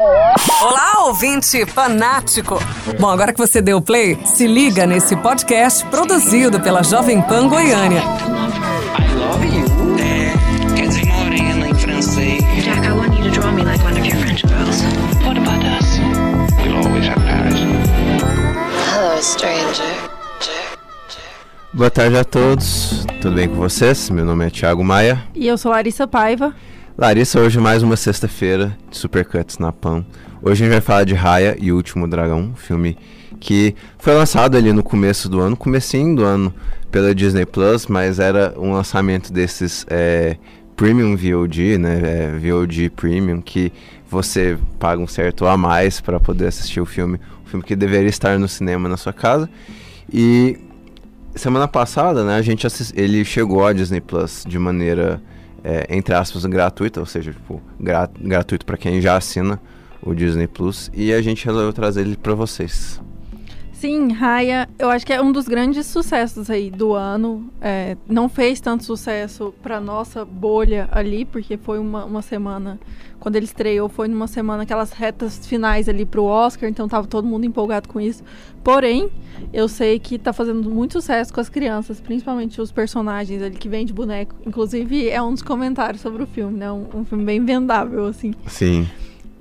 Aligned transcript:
Olá, 0.00 1.04
ouvinte 1.08 1.66
fanático! 1.66 2.58
Bom, 2.98 3.10
agora 3.10 3.34
que 3.34 3.38
você 3.38 3.60
deu 3.60 3.82
play, 3.82 4.18
se 4.24 4.46
liga 4.46 4.86
nesse 4.86 5.14
podcast 5.14 5.84
produzido 5.88 6.58
pela 6.58 6.82
Jovem 6.82 7.20
Pan 7.20 7.46
Goiânia. 7.50 8.00
I 8.00 9.14
love 9.14 9.46
you. 9.46 9.66
É, 9.98 10.74
quer 10.74 10.88
dizer 10.88 11.04
morena 11.04 11.68
em 11.68 11.74
francês. 11.74 12.42
Jack, 12.64 12.86
I 12.86 12.92
want 12.92 13.14
you 13.18 13.24
to 13.24 13.30
draw 13.30 13.52
me 13.52 13.62
like 13.62 13.84
one 13.84 14.00
of 14.00 14.06
your 14.06 14.16
French 14.16 14.42
girls. 14.46 14.82
What 15.22 15.36
about 15.36 15.62
us? 15.66 15.98
We'll 16.64 16.78
always 16.78 17.06
have 17.06 17.20
Paris. 17.20 17.60
Hello, 18.94 19.22
stranger. 19.22 20.10
Boa 21.74 21.90
tarde 21.90 22.16
a 22.16 22.24
todos, 22.24 23.04
tudo 23.20 23.34
bem 23.34 23.48
com 23.48 23.56
vocês? 23.56 24.08
Meu 24.08 24.24
nome 24.24 24.46
é 24.46 24.50
Thiago 24.50 24.82
Maia. 24.82 25.22
E 25.34 25.46
eu 25.46 25.58
sou 25.58 25.70
Larissa 25.70 26.06
Paiva. 26.06 26.54
Larissa, 27.00 27.40
hoje 27.40 27.58
mais 27.58 27.82
uma 27.82 27.96
sexta-feira 27.96 28.76
de 28.90 28.98
Supercuts 28.98 29.56
na 29.56 29.72
PAN. 29.72 30.04
Hoje 30.42 30.62
a 30.62 30.66
gente 30.66 30.72
vai 30.74 30.82
falar 30.82 31.04
de 31.04 31.14
Raya 31.14 31.56
e 31.58 31.72
o 31.72 31.76
Último 31.76 32.06
Dragão, 32.06 32.52
filme 32.54 32.94
que 33.40 33.74
foi 33.98 34.12
lançado 34.12 34.54
ali 34.54 34.70
no 34.70 34.82
começo 34.82 35.26
do 35.26 35.40
ano, 35.40 35.56
comecinho 35.56 36.14
do 36.14 36.22
ano 36.22 36.52
pela 36.90 37.14
Disney 37.14 37.46
Plus, 37.46 37.86
mas 37.86 38.18
era 38.18 38.52
um 38.58 38.72
lançamento 38.74 39.32
desses 39.32 39.86
é, 39.88 40.36
Premium 40.76 41.16
VOD, 41.16 41.78
né, 41.78 42.02
é, 42.04 42.38
VOD 42.38 42.90
Premium, 42.90 43.40
que 43.40 43.72
você 44.06 44.58
paga 44.78 45.00
um 45.00 45.06
certo 45.06 45.46
a 45.46 45.56
mais 45.56 46.02
para 46.02 46.20
poder 46.20 46.48
assistir 46.48 46.82
o 46.82 46.86
filme, 46.86 47.18
um 47.42 47.48
filme 47.48 47.64
que 47.64 47.74
deveria 47.74 48.10
estar 48.10 48.38
no 48.38 48.46
cinema 48.46 48.90
na 48.90 48.98
sua 48.98 49.14
casa. 49.14 49.48
E 50.12 50.58
semana 51.34 51.66
passada, 51.66 52.24
né, 52.24 52.36
a 52.36 52.42
gente 52.42 52.66
assist... 52.66 52.92
ele 52.94 53.24
chegou 53.24 53.66
à 53.66 53.72
Disney 53.72 54.02
Plus 54.02 54.44
de 54.46 54.58
maneira 54.58 55.18
é, 55.64 55.86
entre 55.90 56.14
aspas, 56.14 56.44
gratuita, 56.46 57.00
ou 57.00 57.06
seja, 57.06 57.32
tipo, 57.32 57.60
gra 57.78 58.08
gratuito 58.20 58.64
para 58.64 58.76
quem 58.76 59.00
já 59.00 59.16
assina 59.16 59.60
o 60.02 60.14
Disney 60.14 60.46
Plus, 60.46 60.90
e 60.94 61.12
a 61.12 61.20
gente 61.20 61.44
resolveu 61.44 61.72
trazer 61.72 62.02
ele 62.02 62.16
para 62.16 62.34
vocês. 62.34 63.00
Sim, 63.80 64.12
Raya, 64.12 64.68
eu 64.78 64.90
acho 64.90 65.06
que 65.06 65.12
é 65.14 65.22
um 65.22 65.32
dos 65.32 65.48
grandes 65.48 65.86
sucessos 65.86 66.50
aí 66.50 66.70
do 66.70 66.92
ano. 66.92 67.50
É, 67.62 67.96
não 68.06 68.28
fez 68.28 68.60
tanto 68.60 68.84
sucesso 68.84 69.54
para 69.62 69.80
nossa 69.80 70.22
bolha 70.22 70.86
ali, 70.92 71.24
porque 71.24 71.56
foi 71.56 71.78
uma, 71.78 72.04
uma 72.04 72.20
semana, 72.20 72.78
quando 73.18 73.36
ele 73.36 73.46
estreou, 73.46 73.88
foi 73.88 74.06
numa 74.06 74.26
semana 74.26 74.64
aquelas 74.64 74.92
retas 74.92 75.46
finais 75.46 75.88
ali 75.88 76.04
pro 76.04 76.24
Oscar, 76.24 76.68
então 76.68 76.86
tava 76.86 77.06
todo 77.06 77.26
mundo 77.26 77.46
empolgado 77.46 77.88
com 77.88 77.98
isso. 77.98 78.22
Porém, 78.62 79.08
eu 79.50 79.66
sei 79.66 79.98
que 79.98 80.18
tá 80.18 80.34
fazendo 80.34 80.68
muito 80.68 80.92
sucesso 80.92 81.32
com 81.32 81.40
as 81.40 81.48
crianças, 81.48 82.02
principalmente 82.02 82.60
os 82.60 82.70
personagens 82.70 83.42
ali 83.42 83.56
que 83.56 83.66
vêm 83.66 83.86
de 83.86 83.94
boneco. 83.94 84.36
Inclusive, 84.44 85.08
é 85.08 85.22
um 85.22 85.32
dos 85.32 85.42
comentários 85.42 86.02
sobre 86.02 86.22
o 86.22 86.26
filme, 86.26 86.58
né? 86.58 86.70
Um, 86.70 86.86
um 86.96 87.04
filme 87.06 87.24
bem 87.24 87.42
vendável, 87.42 88.04
assim. 88.04 88.34
Sim. 88.46 88.86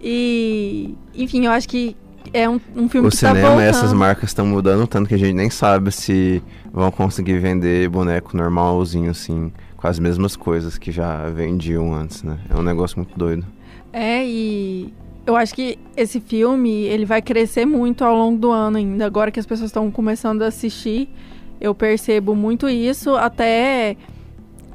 E, 0.02 0.96
enfim, 1.14 1.46
eu 1.46 1.52
acho 1.52 1.68
que 1.68 1.98
é 2.34 2.50
um, 2.50 2.60
um 2.76 2.90
filme 2.90 3.08
o 3.08 3.12
que 3.12 3.18
cinema, 3.18 3.40
tá 3.40 3.48
voltando. 3.48 3.62
essas 3.62 3.94
marcas 3.94 4.30
estão 4.30 4.46
mudando 4.46 4.88
tanto 4.88 5.08
que 5.08 5.16
a 5.16 5.18
gente 5.18 5.34
nem 5.34 5.50
sabe 5.50 5.92
se 5.92 6.44
vão 6.72 6.92
conseguir 6.92 7.38
vender 7.40 7.90
boneco 7.90 8.36
normalzinho, 8.36 9.12
assim, 9.12 9.52
com 9.76 9.88
as 9.88 10.00
mesmas 10.00 10.36
coisas 10.36 10.78
que 10.78 10.92
já 10.92 11.30
vendiam 11.30 11.94
antes, 11.94 12.24
né? 12.24 12.38
É 12.50 12.56
um 12.56 12.62
negócio 12.62 12.98
muito 12.98 13.18
doido. 13.18 13.46
É, 13.92 14.24
e 14.26 14.94
eu 15.26 15.36
acho 15.36 15.54
que 15.54 15.78
esse 15.96 16.20
filme, 16.20 16.84
ele 16.84 17.06
vai 17.06 17.22
crescer 17.22 17.66
muito 17.66 18.04
ao 18.04 18.16
longo 18.16 18.38
do 18.38 18.52
ano 18.52 18.78
ainda. 18.78 19.06
Agora 19.06 19.32
que 19.32 19.40
as 19.40 19.46
pessoas 19.46 19.70
estão 19.70 19.90
começando 19.92 20.42
a 20.42 20.48
assistir, 20.48 21.10
eu 21.60 21.74
percebo 21.74 22.36
muito 22.36 22.70
isso, 22.70 23.16
até 23.16 23.96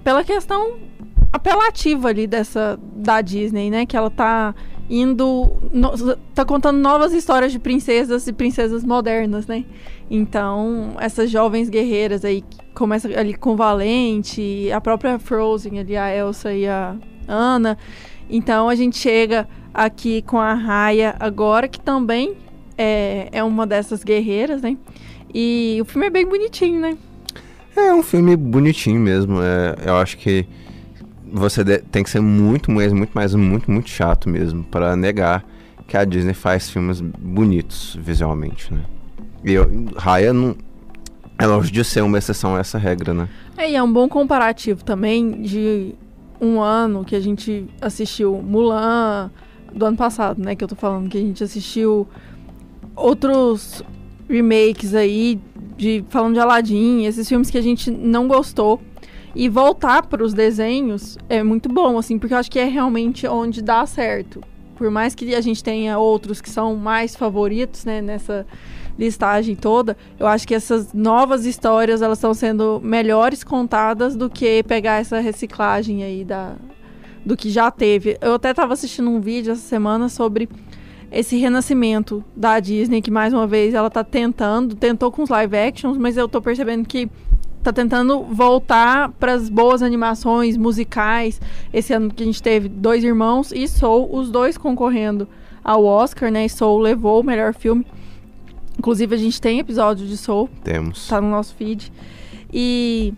pela 0.03 0.23
questão 0.23 0.77
apelativa 1.33 2.09
ali 2.09 2.27
dessa 2.27 2.79
da 2.95 3.21
Disney, 3.21 3.71
né? 3.71 3.87
Que 3.87 3.97
ela 3.97 4.11
tá 4.11 4.55
indo. 4.89 5.57
No, 5.73 5.93
tá 6.35 6.45
contando 6.45 6.79
novas 6.79 7.13
histórias 7.13 7.53
de 7.53 7.59
princesas 7.59 8.27
e 8.27 8.33
princesas 8.33 8.85
modernas, 8.85 9.47
né? 9.47 9.65
Então, 10.11 10.95
essas 10.99 11.31
jovens 11.31 11.69
guerreiras 11.69 12.25
aí, 12.25 12.45
começa 12.75 13.09
ali 13.09 13.35
com 13.35 13.57
Valente, 13.57 14.71
a 14.73 14.81
própria 14.81 15.19
Frozen 15.19 15.79
ali, 15.79 15.97
a 15.97 16.15
Elsa 16.15 16.53
e 16.53 16.67
a 16.67 16.97
Anna. 17.27 17.79
Então 18.29 18.69
a 18.69 18.75
gente 18.75 18.99
chega 18.99 19.49
aqui 19.73 20.23
com 20.23 20.39
a 20.39 20.55
Raya 20.55 21.15
agora, 21.19 21.69
que 21.69 21.81
também 21.81 22.35
é, 22.77 23.29
é 23.33 23.45
uma 23.45 23.67
dessas 23.67 24.03
guerreiras, 24.03 24.63
né? 24.63 24.77
E 25.33 25.79
o 25.81 25.85
filme 25.85 26.07
é 26.07 26.11
bem 26.11 26.27
bonitinho, 26.27 26.81
né? 26.81 26.97
É 27.77 27.93
um 27.93 28.03
filme 28.03 28.37
bonitinho 28.37 29.01
mesmo. 29.01 29.41
É, 29.43 29.89
eu 29.89 29.97
acho 29.97 30.17
que 30.17 30.47
você 31.35 31.65
tem 31.79 32.05
que 32.05 32.11
ser 32.11 32.21
muito, 32.21 32.71
muito, 32.71 32.95
muito 32.95 33.11
mais, 33.13 33.35
muito, 33.35 33.69
muito 33.69 33.91
chato 33.91 34.29
mesmo 34.29 34.63
para 34.63 34.95
negar 34.95 35.45
que 35.89 35.97
a 35.97 36.05
Disney 36.05 36.33
faz 36.33 36.71
filmes 36.71 37.01
bonitos 37.01 37.99
visualmente, 38.01 38.73
né? 38.73 38.85
E 39.45 39.57
Raya 39.97 40.33
não 40.33 40.57
é 41.37 41.45
longe 41.45 41.73
de 41.73 41.83
ser 41.83 42.03
uma 42.03 42.19
exceção 42.19 42.55
a 42.55 42.61
essa 42.61 42.79
regra, 42.79 43.13
né? 43.13 43.29
É, 43.57 43.69
e 43.69 43.75
é 43.75 43.83
um 43.83 43.93
bom 43.93 44.09
comparativo 44.09 44.85
também 44.85 45.43
de 45.43 45.97
um 46.41 46.61
ano 46.61 47.05
que 47.05 47.17
a 47.17 47.21
gente 47.21 47.67
assistiu 47.81 48.41
Mulan 48.41 49.31
do 49.75 49.85
ano 49.85 49.97
passado, 49.97 50.41
né? 50.41 50.55
Que 50.55 50.63
eu 50.63 50.69
tô 50.69 50.77
falando 50.77 51.09
que 51.09 51.19
a 51.19 51.21
gente 51.21 51.43
assistiu 51.43 52.07
outros 52.95 53.83
remakes 54.29 54.95
aí 54.95 55.41
de 55.77 56.05
falando 56.09 56.35
de 56.35 56.41
Aladdin, 56.41 57.05
esses 57.05 57.29
filmes 57.29 57.51
que 57.51 57.59
a 57.59 57.63
gente 57.63 57.91
não 57.91 58.29
gostou 58.29 58.81
e 59.35 59.49
voltar 59.49 60.07
para 60.07 60.23
os 60.23 60.33
desenhos 60.33 61.19
é 61.29 61.43
muito 61.43 61.69
bom, 61.69 61.99
assim, 61.99 62.19
porque 62.19 62.35
eu 62.35 62.39
acho 62.39 62.51
que 62.51 62.59
é 62.59 62.65
realmente 62.65 63.27
onde 63.27 63.61
dá 63.63 63.85
certo. 63.85 64.41
Por 64.77 64.91
mais 64.91 65.15
que 65.15 65.35
a 65.35 65.41
gente 65.41 65.63
tenha 65.63 65.99
outros 65.99 66.41
que 66.41 66.51
são 66.51 66.77
mais 66.77 67.15
favoritos, 67.15 67.85
né, 67.85 68.01
nessa 68.01 68.47
listagem 68.99 69.57
toda, 69.57 69.97
eu 70.19 70.27
acho 70.27 70.47
que 70.47 70.55
essas 70.55 70.93
novas 70.93 71.47
histórias 71.47 72.01
elas 72.01 72.19
estão 72.19 72.33
sendo 72.33 72.81
melhores 72.83 73.43
contadas 73.43 74.15
do 74.15 74.31
que 74.31 74.63
pegar 74.63 75.01
essa 75.01 75.19
reciclagem 75.21 76.03
aí 76.03 76.25
da 76.25 76.55
do 77.25 77.37
que 77.37 77.49
já 77.49 77.71
teve. 77.71 78.19
Eu 78.21 78.35
até 78.35 78.51
estava 78.51 78.75
assistindo 78.75 79.09
um 79.09 79.19
vídeo 79.19 79.53
essa 79.53 79.63
semana 79.63 80.11
sobre 80.11 80.47
esse 81.11 81.37
renascimento 81.37 82.23
da 82.37 82.61
Disney 82.61 83.01
que 83.01 83.11
mais 83.11 83.33
uma 83.33 83.47
vez 83.47 83.73
ela 83.73 83.89
tá 83.89 84.05
tentando, 84.05 84.75
tentou 84.75 85.11
com 85.11 85.23
os 85.23 85.31
live 85.31 85.57
actions, 85.57 85.97
mas 85.97 86.17
eu 86.17 86.29
tô 86.29 86.43
percebendo 86.43 86.87
que 86.87 87.09
tá 87.65 87.73
tentando 87.73 88.23
voltar 88.23 89.11
para 89.13 89.33
as 89.33 89.49
boas 89.49 89.83
animações 89.83 90.57
musicais. 90.57 91.41
Esse 91.73 91.93
ano 91.93 92.13
que 92.13 92.23
a 92.23 92.27
gente 92.27 92.43
teve 92.43 92.69
Dois 92.69 93.03
Irmãos 93.03 93.53
e 93.53 93.67
Soul, 93.67 94.09
os 94.15 94.31
dois 94.31 94.59
concorrendo 94.59 95.27
ao 95.63 95.85
Oscar, 95.85 96.31
né? 96.31 96.45
E 96.45 96.49
Soul 96.49 96.79
levou 96.79 97.21
o 97.21 97.25
melhor 97.25 97.55
filme. 97.55 97.87
Inclusive 98.79 99.15
a 99.15 99.19
gente 99.19 99.41
tem 99.41 99.59
episódio 99.59 100.07
de 100.07 100.17
Soul, 100.17 100.51
Temos. 100.63 101.09
tá 101.09 101.21
no 101.21 101.31
nosso 101.31 101.55
feed. 101.55 101.91
E 102.53 103.15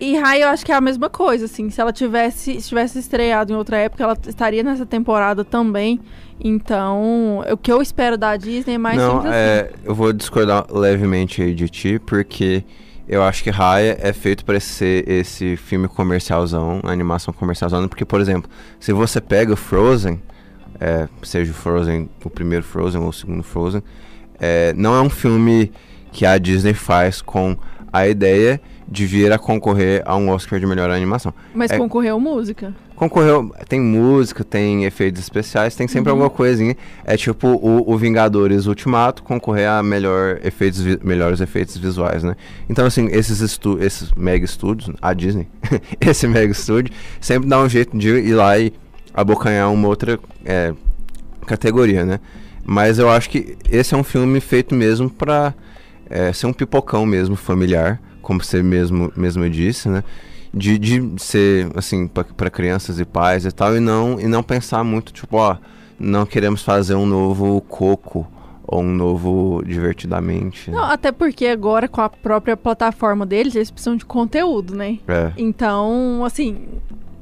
e 0.00 0.16
Rai 0.16 0.42
eu 0.42 0.48
acho 0.48 0.64
que 0.64 0.72
é 0.72 0.74
a 0.74 0.80
mesma 0.80 1.08
coisa, 1.08 1.44
assim, 1.44 1.70
se 1.70 1.80
ela 1.80 1.92
tivesse, 1.92 2.60
se 2.60 2.68
tivesse 2.68 2.98
estreado 2.98 3.52
em 3.52 3.56
outra 3.56 3.76
época, 3.78 4.02
ela 4.02 4.16
estaria 4.26 4.62
nessa 4.62 4.84
temporada 4.84 5.44
também. 5.44 6.00
Então, 6.42 7.44
o 7.50 7.56
que 7.56 7.70
eu 7.70 7.80
espero 7.80 8.18
da 8.18 8.36
Disney 8.36 8.74
é 8.74 8.78
mais 8.78 8.96
não, 8.96 9.12
simples 9.12 9.30
assim. 9.30 9.38
é, 9.38 9.70
eu 9.84 9.94
vou 9.94 10.12
discordar 10.12 10.66
levemente 10.70 11.42
aí 11.42 11.54
de 11.54 11.68
ti, 11.68 11.98
porque 11.98 12.64
eu 13.10 13.24
acho 13.24 13.42
que 13.42 13.50
Raya 13.50 13.98
é 14.00 14.12
feito 14.12 14.44
para 14.44 14.60
ser 14.60 15.06
esse 15.08 15.56
filme 15.56 15.88
comercialzão, 15.88 16.80
animação 16.84 17.34
comercialzão, 17.34 17.88
porque, 17.88 18.04
por 18.04 18.20
exemplo, 18.20 18.48
se 18.78 18.92
você 18.92 19.20
pega 19.20 19.52
o 19.52 19.56
Frozen, 19.56 20.22
é, 20.78 21.08
seja 21.24 21.50
o 21.50 21.54
Frozen, 21.54 22.08
o 22.24 22.30
primeiro 22.30 22.64
Frozen 22.64 23.00
ou 23.00 23.08
o 23.08 23.12
segundo 23.12 23.42
Frozen, 23.42 23.82
é, 24.38 24.72
não 24.74 24.94
é 24.94 25.02
um 25.02 25.10
filme 25.10 25.72
que 26.12 26.24
a 26.24 26.38
Disney 26.38 26.72
faz 26.72 27.20
com 27.20 27.56
a 27.92 28.06
ideia 28.06 28.60
de 28.86 29.06
vir 29.06 29.32
a 29.32 29.38
concorrer 29.40 30.04
a 30.06 30.16
um 30.16 30.28
Oscar 30.28 30.60
de 30.60 30.66
melhor 30.66 30.88
animação. 30.88 31.34
Mas 31.52 31.72
é- 31.72 31.78
concorreu 31.78 32.20
música. 32.20 32.72
Concorreu, 33.00 33.50
tem 33.66 33.80
música, 33.80 34.44
tem 34.44 34.84
efeitos 34.84 35.22
especiais, 35.22 35.74
tem 35.74 35.88
sempre 35.88 36.10
alguma 36.10 36.28
coisinha. 36.28 36.76
É 37.02 37.16
tipo 37.16 37.48
o, 37.48 37.90
o 37.90 37.96
Vingadores 37.96 38.66
Ultimato 38.66 39.22
concorrer 39.22 39.70
a 39.70 39.82
melhor 39.82 40.38
efeitos, 40.44 40.84
melhores 41.02 41.40
efeitos 41.40 41.78
visuais, 41.78 42.22
né? 42.22 42.36
Então, 42.68 42.84
assim, 42.84 43.06
esses, 43.10 43.40
estu 43.40 43.82
esses 43.82 44.12
mega 44.12 44.44
estúdios, 44.44 44.94
a 45.00 45.14
Disney, 45.14 45.48
esse 45.98 46.28
mega 46.28 46.52
estúdio, 46.52 46.92
sempre 47.22 47.48
dá 47.48 47.58
um 47.58 47.70
jeito 47.70 47.96
de 47.96 48.10
ir 48.10 48.34
lá 48.34 48.58
e 48.58 48.70
abocanhar 49.14 49.72
uma 49.72 49.88
outra 49.88 50.20
é, 50.44 50.74
categoria, 51.46 52.04
né? 52.04 52.20
Mas 52.62 52.98
eu 52.98 53.08
acho 53.08 53.30
que 53.30 53.56
esse 53.70 53.94
é 53.94 53.96
um 53.96 54.04
filme 54.04 54.40
feito 54.40 54.74
mesmo 54.74 55.08
pra 55.08 55.54
é, 56.10 56.34
ser 56.34 56.48
um 56.48 56.52
pipocão 56.52 57.06
mesmo, 57.06 57.34
familiar, 57.34 57.98
como 58.20 58.44
você 58.44 58.62
mesmo, 58.62 59.10
mesmo 59.16 59.48
disse, 59.48 59.88
né? 59.88 60.04
De, 60.52 60.78
de 60.78 61.12
ser, 61.22 61.70
assim, 61.76 62.08
para 62.08 62.50
crianças 62.50 62.98
e 62.98 63.04
pais 63.04 63.44
e 63.44 63.52
tal, 63.52 63.76
e 63.76 63.80
não, 63.80 64.18
e 64.20 64.26
não 64.26 64.42
pensar 64.42 64.82
muito, 64.82 65.12
tipo, 65.12 65.36
ó, 65.36 65.56
não 65.98 66.26
queremos 66.26 66.62
fazer 66.62 66.94
um 66.96 67.06
novo 67.06 67.60
Coco 67.62 68.26
ou 68.66 68.82
um 68.82 68.92
novo 68.94 69.62
Divertidamente. 69.64 70.70
né? 70.70 70.76
Não, 70.76 70.84
até 70.84 71.12
porque 71.12 71.46
agora 71.46 71.88
com 71.88 72.00
a 72.00 72.08
própria 72.08 72.56
plataforma 72.56 73.26
deles, 73.26 73.54
eles 73.54 73.70
precisam 73.70 73.96
de 73.96 74.04
conteúdo, 74.04 74.74
né? 74.74 74.98
É. 75.06 75.32
Então, 75.36 76.24
assim, 76.24 76.66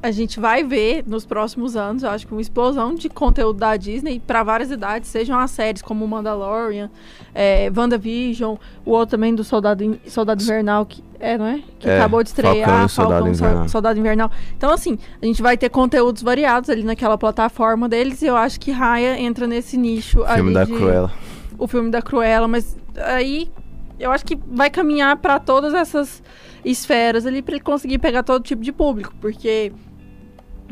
a 0.01 0.11
gente 0.11 0.39
vai 0.39 0.63
ver 0.63 1.03
nos 1.05 1.25
próximos 1.25 1.75
anos, 1.75 2.03
eu 2.03 2.09
acho 2.09 2.25
que 2.25 2.31
uma 2.33 2.41
explosão 2.41 2.95
de 2.95 3.09
conteúdo 3.09 3.59
da 3.59 3.75
Disney 3.75 4.19
para 4.19 4.43
várias 4.43 4.71
idades, 4.71 5.09
sejam 5.09 5.37
as 5.37 5.51
séries 5.51 5.81
como 5.81 6.07
Mandalorian, 6.07 6.89
é, 7.35 7.69
WandaVision, 7.75 8.55
o 8.85 8.91
outro 8.91 9.17
também 9.17 9.35
do 9.35 9.43
Soldado, 9.43 9.99
Soldado 10.07 10.41
Invernal, 10.41 10.85
que 10.85 11.03
é, 11.19 11.37
não 11.37 11.45
é? 11.45 11.61
Que 11.77 11.89
É, 11.89 11.97
acabou 11.99 12.23
de 12.23 12.29
estrear, 12.29 12.87
Soldado 12.87 12.89
Falcão, 12.89 13.35
Sol- 13.35 13.47
Invernal. 13.47 13.67
Soldado 13.69 13.99
Invernal. 13.99 14.31
Então, 14.57 14.71
assim, 14.71 14.97
a 15.21 15.25
gente 15.25 15.41
vai 15.41 15.57
ter 15.57 15.69
conteúdos 15.69 16.21
variados 16.23 16.69
ali 16.69 16.83
naquela 16.83 17.17
plataforma 17.17 17.89
deles 17.89 18.21
e 18.21 18.25
eu 18.27 18.37
acho 18.37 18.57
que 18.59 18.71
Raya 18.71 19.19
entra 19.19 19.45
nesse 19.47 19.75
nicho 19.75 20.19
Filme 20.25 20.31
ali 20.31 20.53
da 20.53 20.63
de- 20.63 20.71
Cruella. 20.73 21.11
o 21.57 21.67
filme 21.67 21.91
da 21.91 22.01
Cruella, 22.01 22.47
mas 22.47 22.77
aí 22.95 23.51
eu 23.99 24.11
acho 24.11 24.23
que 24.25 24.39
vai 24.47 24.69
caminhar 24.69 25.17
para 25.17 25.39
todas 25.39 25.73
essas 25.73 26.23
esferas 26.63 27.25
ali 27.25 27.41
para 27.41 27.55
ele 27.55 27.63
conseguir 27.63 27.97
pegar 27.99 28.23
todo 28.23 28.41
tipo 28.43 28.61
de 28.61 28.71
público, 28.71 29.13
porque 29.19 29.73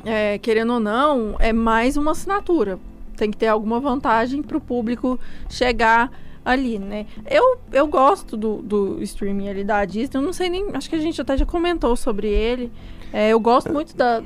é, 0.06 0.38
querendo 0.38 0.74
ou 0.74 0.80
não, 0.80 1.36
é 1.40 1.52
mais 1.54 1.98
uma 1.98 2.12
assinatura. 2.12 2.80
Tem 3.16 3.32
que 3.32 3.38
ter 3.38 3.48
alguma 3.48 3.80
vantagem 3.80 4.42
para 4.44 4.58
o 4.58 4.62
público 4.62 5.20
chegar 5.50 6.12
ali, 6.46 6.78
né? 6.80 7.06
Eu, 7.30 7.58
eu 7.74 7.88
gosto 7.88 8.38
do, 8.38 8.58
do 8.62 9.02
streaming 9.04 9.50
ali 9.50 9.64
da 9.64 9.84
Disney, 9.86 10.18
eu 10.20 10.22
não 10.22 10.32
sei 10.34 10.50
nem, 10.50 10.68
acho 10.74 10.90
que 10.90 10.96
a 10.96 11.00
gente 11.00 11.20
até 11.20 11.36
já 11.36 11.46
comentou 11.46 11.96
sobre 11.96 12.28
ele. 12.28 12.72
É, 13.12 13.30
eu 13.30 13.40
gosto 13.40 13.72
muito 13.72 13.96
da 13.96 14.22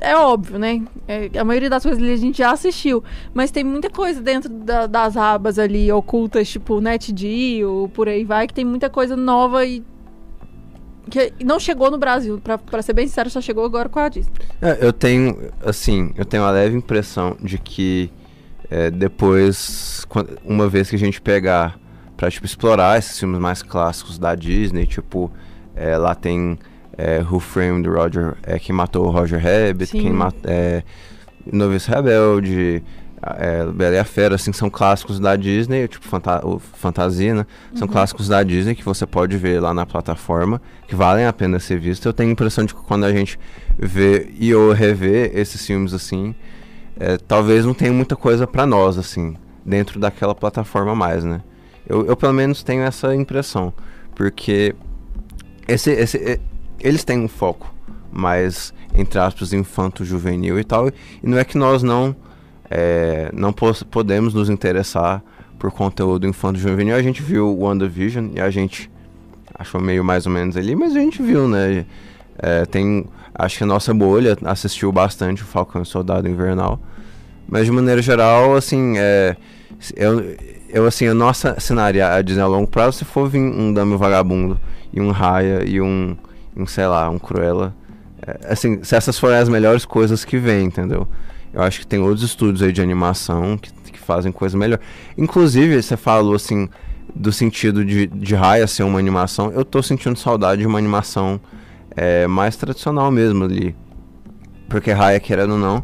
é 0.00 0.16
óbvio, 0.16 0.58
né? 0.58 0.82
É, 1.06 1.30
a 1.38 1.44
maioria 1.44 1.68
das 1.68 1.82
coisas 1.82 2.02
ali 2.02 2.12
a 2.12 2.16
gente 2.16 2.38
já 2.38 2.50
assistiu. 2.52 3.04
Mas 3.34 3.50
tem 3.50 3.62
muita 3.62 3.90
coisa 3.90 4.20
dentro 4.22 4.48
da- 4.48 4.86
das 4.86 5.14
abas 5.16 5.58
ali, 5.58 5.92
ocultas, 5.92 6.48
tipo 6.48 6.80
NetGeo, 6.80 7.90
por 7.92 8.08
aí 8.08 8.24
vai, 8.24 8.46
que 8.46 8.54
tem 8.54 8.64
muita 8.64 8.88
coisa 8.88 9.14
nova 9.16 9.64
e. 9.66 9.82
que 11.10 11.32
não 11.44 11.58
chegou 11.60 11.90
no 11.90 11.98
Brasil. 11.98 12.40
Pra, 12.42 12.56
pra 12.56 12.80
ser 12.82 12.92
bem 12.94 13.06
sincero, 13.06 13.28
só 13.28 13.40
chegou 13.40 13.64
agora 13.64 13.88
com 13.88 13.98
a 13.98 14.08
Disney. 14.08 14.32
É, 14.62 14.78
eu 14.80 14.92
tenho, 14.92 15.50
assim, 15.64 16.12
eu 16.16 16.24
tenho 16.24 16.42
uma 16.44 16.50
leve 16.50 16.76
impressão 16.76 17.36
de 17.42 17.58
que 17.58 18.10
é, 18.70 18.90
depois, 18.90 20.06
uma 20.44 20.68
vez 20.68 20.88
que 20.88 20.96
a 20.96 20.98
gente 20.98 21.20
pegar 21.20 21.78
pra, 22.16 22.30
tipo, 22.30 22.46
explorar 22.46 22.98
esses 22.98 23.18
filmes 23.18 23.40
mais 23.40 23.62
clássicos 23.62 24.18
da 24.18 24.34
Disney, 24.34 24.86
tipo, 24.86 25.30
é, 25.74 25.96
lá 25.96 26.14
tem 26.14 26.58
é, 26.96 27.20
Who 27.20 27.40
Framed 27.40 27.88
Roger, 27.88 28.36
é, 28.42 28.58
quem 28.58 28.74
matou 28.74 29.06
o 29.06 29.10
Roger 29.10 29.40
Rabbit, 29.42 29.90
Sim. 29.90 30.02
quem 30.02 30.12
matou, 30.12 30.42
é, 30.50 30.82
Novice 31.50 31.90
Rebelde, 31.90 32.82
a- 32.82 32.99
é, 33.22 33.66
Bela 33.66 33.96
e 33.96 33.98
a 33.98 34.04
Fera, 34.04 34.34
assim, 34.34 34.52
são 34.52 34.70
clássicos 34.70 35.20
da 35.20 35.36
Disney, 35.36 35.86
tipo, 35.88 36.06
fanta 36.06 36.46
o 36.46 36.58
Fantasia, 36.58 37.34
né? 37.34 37.46
São 37.74 37.86
clássicos 37.86 38.28
da 38.28 38.42
Disney 38.42 38.74
que 38.74 38.84
você 38.84 39.06
pode 39.06 39.36
ver 39.36 39.60
lá 39.60 39.74
na 39.74 39.84
plataforma, 39.84 40.60
que 40.88 40.94
valem 40.94 41.26
a 41.26 41.32
pena 41.32 41.58
ser 41.58 41.78
visto. 41.78 42.06
Eu 42.06 42.12
tenho 42.12 42.30
a 42.30 42.32
impressão 42.32 42.64
de 42.64 42.74
que 42.74 42.80
quando 42.82 43.04
a 43.04 43.12
gente 43.12 43.38
vê 43.78 44.30
e 44.38 44.54
ou 44.54 44.72
rever 44.72 45.30
esses 45.34 45.64
filmes 45.66 45.92
assim, 45.92 46.34
é, 46.98 47.16
talvez 47.18 47.64
não 47.66 47.74
tenha 47.74 47.92
muita 47.92 48.16
coisa 48.16 48.46
pra 48.46 48.64
nós, 48.66 48.96
assim, 48.98 49.36
dentro 49.64 50.00
daquela 50.00 50.34
plataforma 50.34 50.94
mais, 50.94 51.22
né? 51.24 51.42
Eu, 51.86 52.06
eu 52.06 52.16
pelo 52.16 52.32
menos 52.32 52.62
tenho 52.62 52.82
essa 52.82 53.14
impressão, 53.14 53.72
porque 54.14 54.74
esse, 55.68 55.90
esse, 55.90 56.16
e- 56.18 56.40
eles 56.80 57.04
têm 57.04 57.18
um 57.18 57.28
foco 57.28 57.74
mais, 58.12 58.72
entre 58.94 59.18
aspas, 59.18 59.52
infanto-juvenil 59.52 60.58
e 60.58 60.64
tal, 60.64 60.88
e 60.88 60.92
não 61.22 61.38
é 61.38 61.44
que 61.44 61.56
nós 61.58 61.82
não, 61.82 62.14
é, 62.70 63.30
não 63.34 63.52
podemos 63.52 64.32
nos 64.32 64.48
interessar 64.48 65.22
por 65.58 65.70
conteúdo 65.72 66.26
infanto-juvenil. 66.26 66.94
A 66.94 67.02
gente 67.02 67.20
viu 67.22 67.48
o 67.48 67.64
WandaVision 67.64 68.28
e 68.34 68.40
a 68.40 68.48
gente 68.48 68.90
achou 69.54 69.80
meio 69.80 70.04
mais 70.04 70.24
ou 70.24 70.32
menos 70.32 70.56
ali, 70.56 70.74
mas 70.74 70.96
a 70.96 71.00
gente 71.00 71.20
viu, 71.20 71.48
né? 71.48 71.84
É, 72.38 72.64
tem, 72.64 73.04
acho 73.34 73.58
que 73.58 73.64
a 73.64 73.66
nossa 73.66 73.92
bolha 73.92 74.38
assistiu 74.44 74.90
bastante 74.90 75.42
o 75.42 75.46
Falcão 75.46 75.80
e 75.80 75.82
o 75.82 75.86
Soldado 75.86 76.28
Invernal. 76.28 76.80
Mas 77.46 77.66
de 77.66 77.72
maneira 77.72 78.00
geral, 78.00 78.54
assim, 78.54 78.94
é, 78.96 79.36
eu, 79.96 80.36
eu 80.68 80.86
assim, 80.86 81.12
não 81.12 81.28
ass- 81.28 81.44
assinaria 81.44 82.14
a 82.14 82.22
Disney 82.22 82.42
a 82.42 82.46
longo 82.46 82.68
prazo 82.68 82.98
se 82.98 83.04
for 83.04 83.28
vir 83.28 83.40
um 83.40 83.74
Dame 83.74 83.96
Vagabundo 83.96 84.58
e 84.92 85.00
um 85.00 85.10
Raya 85.10 85.64
e 85.66 85.80
um, 85.80 86.16
um 86.56 86.66
sei 86.66 86.86
lá, 86.86 87.10
um 87.10 87.18
Cruella. 87.18 87.74
É, 88.26 88.52
assim, 88.52 88.82
se 88.82 88.94
essas 88.94 89.18
forem 89.18 89.36
as 89.36 89.48
melhores 89.48 89.84
coisas 89.84 90.24
que 90.24 90.38
vêm, 90.38 90.66
entendeu? 90.66 91.06
Eu 91.52 91.62
acho 91.62 91.80
que 91.80 91.86
tem 91.86 91.98
outros 91.98 92.22
estúdios 92.22 92.62
aí 92.62 92.72
de 92.72 92.80
animação 92.80 93.58
que, 93.58 93.72
que 93.92 93.98
fazem 93.98 94.30
coisa 94.30 94.56
melhor. 94.56 94.78
Inclusive, 95.16 95.82
você 95.82 95.96
falou 95.96 96.34
assim, 96.34 96.68
do 97.14 97.32
sentido 97.32 97.84
de, 97.84 98.06
de 98.06 98.34
Raya 98.34 98.66
ser 98.66 98.84
uma 98.84 98.98
animação. 98.98 99.50
Eu 99.52 99.64
tô 99.64 99.82
sentindo 99.82 100.18
saudade 100.18 100.60
de 100.60 100.66
uma 100.66 100.78
animação 100.78 101.40
é, 101.96 102.26
mais 102.26 102.56
tradicional 102.56 103.10
mesmo 103.10 103.44
ali. 103.44 103.74
Porque 104.68 104.92
Raya, 104.92 105.18
querendo 105.18 105.54
ou 105.54 105.58
não, 105.58 105.82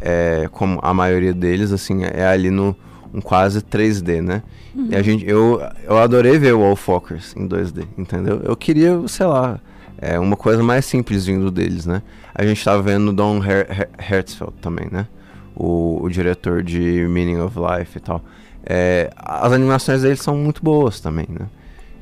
é, 0.00 0.48
como 0.52 0.78
a 0.82 0.92
maioria 0.92 1.32
deles, 1.32 1.72
assim, 1.72 2.04
é 2.04 2.26
ali 2.26 2.50
no 2.50 2.76
um 3.14 3.20
quase 3.20 3.62
3D, 3.62 4.20
né? 4.20 4.42
E 4.90 4.94
a 4.94 5.00
gente, 5.00 5.26
eu, 5.26 5.62
eu 5.84 5.96
adorei 5.96 6.38
ver 6.38 6.52
o 6.52 6.60
Wallfuckers 6.60 7.34
em 7.34 7.48
2D, 7.48 7.86
entendeu? 7.96 8.42
Eu 8.44 8.54
queria, 8.54 9.00
sei 9.08 9.24
lá, 9.24 9.58
é, 9.98 10.18
uma 10.18 10.36
coisa 10.36 10.62
mais 10.62 10.84
simples 10.84 11.26
vindo 11.26 11.50
deles, 11.50 11.86
né? 11.86 12.02
A 12.34 12.44
gente 12.44 12.62
tá 12.64 12.76
vendo 12.78 13.12
Don 13.12 13.42
Her 13.42 13.66
Her 13.70 13.88
Hertzfeld 13.98 14.52
também, 14.60 14.88
né? 14.90 15.06
O, 15.54 16.00
o 16.02 16.10
diretor 16.10 16.62
de 16.62 17.06
Meaning 17.08 17.40
of 17.40 17.56
Life 17.58 17.96
e 17.96 18.00
tal. 18.00 18.22
É, 18.64 19.10
as 19.16 19.52
animações 19.52 20.02
deles 20.02 20.20
são 20.20 20.36
muito 20.36 20.62
boas 20.62 21.00
também, 21.00 21.26
né? 21.28 21.46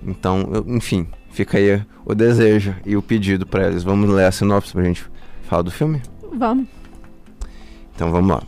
Então, 0.07 0.49
eu- 0.53 0.65
enfim, 0.75 1.07
fica 1.31 1.57
aí 1.59 1.81
o 2.05 2.15
desejo 2.15 2.75
e 2.85 2.97
o 2.97 3.03
pedido 3.03 3.47
pra 3.47 3.67
eles. 3.69 3.83
Vamos 3.85 4.09
ler 4.11 4.25
a 4.25 4.33
sinopse 4.33 4.73
pra 4.73 4.83
gente 4.83 5.05
falar 5.45 5.63
do 5.63 5.71
filme? 5.71 6.03
Vamos. 6.37 6.67
Então 7.95 8.11
vamos 8.11 8.29
lá. 8.31 8.43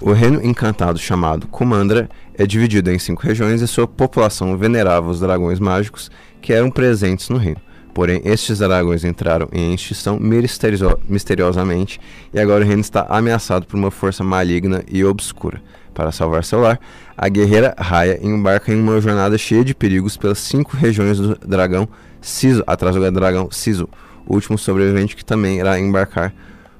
O 0.00 0.12
reino 0.12 0.42
encantado 0.44 0.98
chamado 0.98 1.46
Kumandra 1.48 2.08
é 2.34 2.46
dividido 2.46 2.90
em 2.90 2.98
cinco 2.98 3.22
regiões 3.22 3.60
e 3.60 3.66
sua 3.68 3.86
população 3.86 4.56
venerava 4.56 5.10
os 5.10 5.20
dragões 5.20 5.60
mágicos 5.60 6.10
que 6.40 6.52
eram 6.54 6.70
presentes 6.70 7.28
no 7.28 7.36
reino. 7.36 7.60
Porém, 7.92 8.20
estes 8.24 8.58
dragões 8.58 9.04
entraram 9.04 9.48
em 9.52 9.74
extinção 9.74 10.18
misterio- 10.18 10.98
misteriosamente 11.08 12.00
e 12.32 12.38
agora 12.38 12.64
o 12.64 12.66
reino 12.66 12.80
está 12.80 13.06
ameaçado 13.08 13.66
por 13.66 13.76
uma 13.76 13.90
força 13.90 14.22
maligna 14.22 14.82
e 14.88 15.04
obscura. 15.04 15.60
Para 15.92 16.12
salvar 16.12 16.44
seu 16.44 16.60
lar, 16.60 16.78
a 17.16 17.28
guerreira 17.28 17.74
Raya 17.76 18.18
embarca 18.22 18.72
em 18.72 18.80
uma 18.80 19.00
jornada 19.00 19.36
cheia 19.36 19.64
de 19.64 19.74
perigos 19.74 20.16
pelas 20.16 20.38
cinco 20.38 20.76
regiões 20.76 21.18
do 21.18 21.34
dragão 21.36 21.88
Siso, 22.20 22.62
atrás 22.66 22.94
do 22.94 23.10
dragão 23.10 23.50
Siso, 23.50 23.88
o 24.26 24.34
último 24.34 24.56
sobrevivente 24.56 25.16
que 25.16 25.24
também 25.24 25.58
irá 25.58 25.78
embarcar 25.78 26.32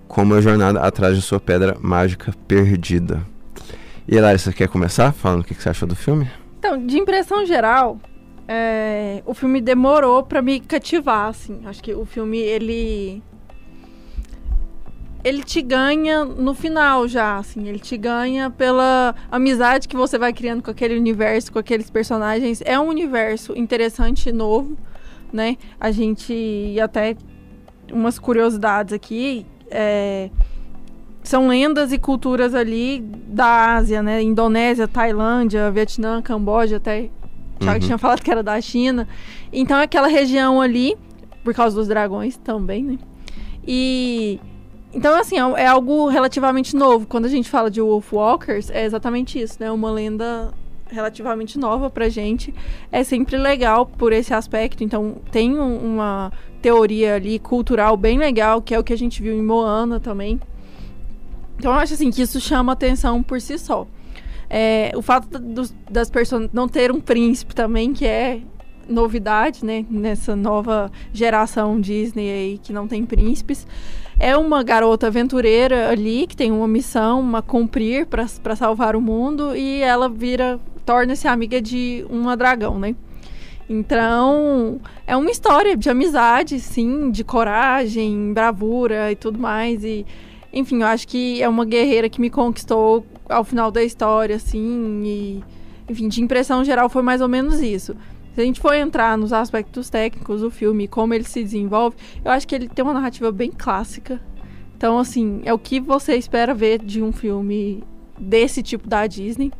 com 0.07 0.23
uma 0.23 0.41
jornada 0.41 0.81
atrás 0.81 1.17
de 1.17 1.23
sua 1.23 1.41
pedra 1.41 1.77
mágica 1.81 2.33
perdida. 2.47 3.21
E 4.09 4.21
você 4.39 4.53
quer 4.53 4.69
começar 4.69 5.13
falando 5.13 5.41
o 5.41 5.45
que 5.45 5.55
você 5.55 5.69
achou 5.69 5.87
do 5.89 5.95
filme? 5.95 6.29
Então, 6.59 6.85
de 6.85 6.99
impressão 6.99 7.47
geral, 7.47 7.99
é, 8.53 9.23
o 9.25 9.33
filme 9.33 9.61
demorou 9.61 10.25
pra 10.25 10.43
me 10.43 10.59
cativar, 10.59 11.29
assim. 11.29 11.61
Acho 11.67 11.81
que 11.81 11.95
o 11.95 12.05
filme, 12.05 12.37
ele... 12.37 13.23
Ele 15.23 15.45
te 15.45 15.63
ganha 15.63 16.25
no 16.25 16.53
final 16.53 17.07
já, 17.07 17.37
assim. 17.37 17.69
Ele 17.69 17.79
te 17.79 17.97
ganha 17.97 18.51
pela 18.51 19.15
amizade 19.31 19.87
que 19.87 19.95
você 19.95 20.19
vai 20.19 20.33
criando 20.33 20.65
com 20.65 20.71
aquele 20.73 20.99
universo, 20.99 21.53
com 21.53 21.61
aqueles 21.61 21.89
personagens. 21.91 22.61
É 22.65 22.77
um 22.77 22.89
universo 22.89 23.57
interessante 23.57 24.31
e 24.31 24.33
novo, 24.33 24.77
né? 25.33 25.57
A 25.79 25.93
gente... 25.93 26.33
E 26.33 26.81
até 26.81 27.17
umas 27.93 28.19
curiosidades 28.19 28.93
aqui. 28.93 29.47
é, 29.71 30.29
são 31.23 31.47
lendas 31.47 31.93
e 31.93 31.99
culturas 31.99 32.53
ali 32.53 33.01
da 33.29 33.77
Ásia, 33.77 34.03
né? 34.03 34.21
Indonésia, 34.21 34.89
Tailândia, 34.89 35.71
Vietnã, 35.71 36.21
Camboja, 36.21 36.79
até 36.79 37.11
o 37.61 37.65
Thiago 37.65 37.81
Uhum. 37.81 37.87
tinha 37.87 37.99
falado 37.99 38.23
que 38.23 38.31
era 38.31 38.43
da 38.43 38.61
China. 38.61 39.07
Então 39.53 39.79
aquela 39.79 40.09
região 40.09 40.61
ali, 40.61 40.97
por 41.45 41.55
causa 41.55 41.77
dos 41.77 41.87
dragões 41.89 42.37
também, 42.37 42.83
né? 42.83 42.99
E 43.67 44.41
então 44.93 45.15
assim, 45.19 45.37
é 45.39 45.63
é 45.63 45.67
algo 45.67 46.09
relativamente 46.09 46.75
novo. 46.75 47.07
Quando 47.07 47.27
a 47.27 47.29
gente 47.29 47.49
fala 47.49 47.71
de 47.71 47.81
Wolfwalkers, 47.81 48.71
é 48.71 48.85
exatamente 48.85 49.41
isso, 49.41 49.57
né? 49.61 49.71
Uma 49.71 49.91
lenda 49.91 50.53
relativamente 50.91 51.57
nova 51.59 51.89
pra 51.89 52.09
gente. 52.09 52.53
É 52.91 53.05
sempre 53.05 53.37
legal 53.37 53.87
por 53.87 54.13
esse 54.13 54.35
aspecto. 54.35 54.83
Então 54.83 55.17
tem 55.31 55.57
um- 55.57 55.77
uma 55.95 56.33
teoria 56.61 57.15
ali 57.15 57.39
cultural 57.39 57.97
bem 57.97 58.19
legal, 58.19 58.61
que 58.61 58.75
é 58.75 58.79
o 58.79 58.83
que 58.83 58.93
a 58.93 58.99
gente 58.99 59.23
viu 59.23 59.33
em 59.33 59.43
Moana 59.43 60.01
também. 60.01 60.41
Então 61.57 61.73
eu 61.73 61.79
acho 61.79 61.95
assim 61.95 62.11
que 62.11 62.23
isso 62.23 62.41
chama 62.41 62.73
atenção 62.73 63.23
por 63.23 63.41
si 63.41 63.59
só. 63.59 63.87
É, 64.53 64.91
o 64.97 65.01
fato 65.03 65.39
dos- 65.39 65.73
das 65.89 66.11
pessoas 66.11 66.51
não 66.53 66.69
ter 66.69 66.91
um 66.91 67.01
príncipe 67.01 67.55
também, 67.55 67.93
que 67.93 68.05
é 68.05 68.41
novidade, 68.89 69.65
né? 69.65 69.87
Nessa 69.89 70.35
nova 70.35 70.91
geração 71.13 71.81
Disney 71.81 72.29
aí 72.31 72.59
que 72.59 72.73
não 72.73 72.89
tem 72.89 73.07
príncipes. 73.07 73.65
É 74.19 74.37
uma 74.37 74.65
garota 74.65 75.07
aventureira 75.07 75.89
ali 75.89 76.27
que 76.27 76.37
tem 76.37 76.51
uma 76.51 76.67
missão 76.67 77.35
a 77.37 77.41
cumprir 77.41 78.07
para 78.07 78.57
salvar 78.57 78.97
o 78.97 79.01
mundo 79.01 79.55
e 79.57 79.81
ela 79.81 80.09
vira 80.09 80.59
torna-se 80.85 81.29
amiga 81.29 81.63
de 81.63 82.05
uma 82.11 82.37
dragão, 82.37 82.79
né? 82.79 82.97
Então, 83.69 84.81
é 85.07 85.17
uma 85.17 85.31
história 85.31 85.77
de 85.77 85.89
amizade, 85.89 86.59
sim, 86.59 87.09
de 87.13 87.23
coragem, 87.23 88.33
bravura 88.35 89.13
e 89.13 89.15
tudo 89.15 89.39
mais. 89.39 89.85
E, 89.85 90.05
enfim, 90.53 90.81
eu 90.81 90.89
acho 90.89 91.07
que 91.07 91.41
é 91.41 91.49
uma 91.49 91.65
guerreira 91.65 92.09
que 92.09 92.21
me 92.21 92.29
conquistou 92.29 93.07
ao 93.31 93.45
final 93.45 93.71
da 93.71 93.83
história, 93.83 94.37
assim. 94.37 95.03
E, 95.05 95.45
enfim, 95.89 96.09
de 96.09 96.23
impressão 96.23 96.65
geral 96.65 96.89
foi 96.89 97.03
mais 97.03 97.21
ou 97.21 97.29
menos 97.29 97.61
isso. 97.61 97.97
Se 98.35 98.41
a 98.41 98.45
gente 98.45 98.61
for 98.61 98.75
entrar 98.75 99.17
nos 99.19 99.33
aspectos 99.33 99.91
técnicos 99.91 100.41
do 100.41 100.51
filme, 100.51 100.87
como 100.87 101.15
ele 101.15 101.25
se 101.25 101.43
desenvolve, 101.43 101.97
eu 102.25 102.31
acho 102.31 102.47
que 102.47 102.55
ele 102.55 102.69
tem 102.69 102.85
uma 102.85 102.95
narrativa 102.95 103.33
bem 103.33 103.51
clássica. 103.51 104.21
Então, 104.77 104.99
assim, 104.99 105.41
é 105.45 105.53
o 105.53 105.59
que 105.59 105.81
você 105.81 106.17
espera 106.17 106.55
ver 106.55 106.79
de 106.79 107.03
um 107.03 107.13
filme 107.13 107.83
desse 108.19 108.63
tipo 108.63 108.89
da 108.89 109.07
Disney. 109.07 109.53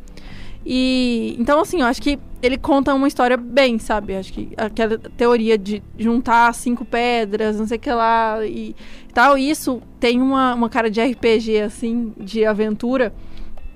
E 0.65 1.35
então 1.39 1.59
assim, 1.59 1.81
eu 1.81 1.87
acho 1.87 2.01
que 2.01 2.19
ele 2.41 2.57
conta 2.57 2.93
uma 2.93 3.07
história 3.07 3.35
bem, 3.35 3.79
sabe? 3.79 4.15
Acho 4.15 4.31
que 4.31 4.49
aquela 4.55 4.97
teoria 4.97 5.57
de 5.57 5.81
juntar 5.97 6.53
cinco 6.53 6.85
pedras, 6.85 7.59
não 7.59 7.67
sei 7.67 7.77
o 7.77 7.79
que 7.79 7.91
lá 7.91 8.45
e 8.45 8.75
tal, 9.13 9.37
isso 9.37 9.81
tem 9.99 10.21
uma, 10.21 10.53
uma 10.53 10.69
cara 10.69 10.89
de 10.89 11.01
RPG 11.01 11.61
assim, 11.61 12.13
de 12.15 12.45
aventura 12.45 13.11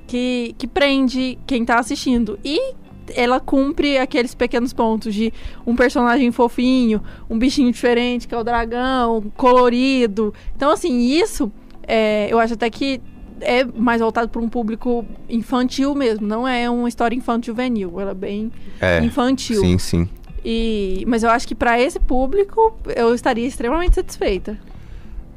que, 0.07 0.55
que 0.57 0.67
prende 0.67 1.37
quem 1.45 1.65
tá 1.65 1.79
assistindo. 1.79 2.39
E 2.43 2.73
ela 3.15 3.39
cumpre 3.39 3.97
aqueles 3.97 4.33
pequenos 4.33 4.73
pontos 4.73 5.13
de 5.13 5.31
um 5.65 5.75
personagem 5.75 6.31
fofinho, 6.31 7.01
um 7.29 7.37
bichinho 7.37 7.71
diferente, 7.71 8.27
que 8.27 8.33
é 8.33 8.37
o 8.37 8.43
dragão, 8.43 9.23
colorido. 9.35 10.33
Então, 10.55 10.71
assim, 10.71 11.01
isso 11.01 11.51
é, 11.87 12.27
eu 12.31 12.39
acho 12.39 12.53
até 12.55 12.69
que 12.69 13.01
é 13.41 13.63
mais 13.63 14.01
voltado 14.01 14.29
para 14.29 14.41
um 14.41 14.49
público 14.49 15.05
infantil 15.29 15.93
mesmo, 15.93 16.25
não 16.25 16.47
é 16.47 16.69
uma 16.69 16.87
história 16.87 17.15
infantil 17.15 17.53
juvenil, 17.53 17.99
ela 17.99 18.11
é 18.11 18.15
bem 18.15 18.51
É, 18.79 19.03
infantil. 19.03 19.59
Sim, 19.59 19.77
sim. 19.77 20.09
E, 20.43 21.03
mas 21.07 21.23
eu 21.23 21.29
acho 21.29 21.47
que 21.47 21.55
para 21.55 21.79
esse 21.79 21.99
público 21.99 22.73
eu 22.95 23.13
estaria 23.13 23.45
extremamente 23.45 23.95
satisfeita. 23.95 24.57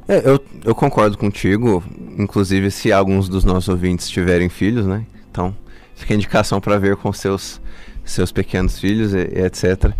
É, 0.09 0.27
eu, 0.27 0.43
eu 0.65 0.73
concordo 0.73 1.15
contigo, 1.19 1.83
inclusive 2.17 2.71
se 2.71 2.91
alguns 2.91 3.29
dos 3.29 3.43
nossos 3.43 3.69
ouvintes 3.69 4.09
tiverem 4.09 4.49
filhos, 4.49 4.87
né? 4.87 5.05
Então, 5.29 5.55
fica 5.95 6.15
a 6.15 6.17
indicação 6.17 6.59
para 6.59 6.79
ver 6.79 6.95
com 6.95 7.13
seus, 7.13 7.61
seus 8.03 8.31
pequenos 8.31 8.79
filhos 8.79 9.13
e, 9.13 9.19
e 9.19 9.45
etc. 9.45 9.91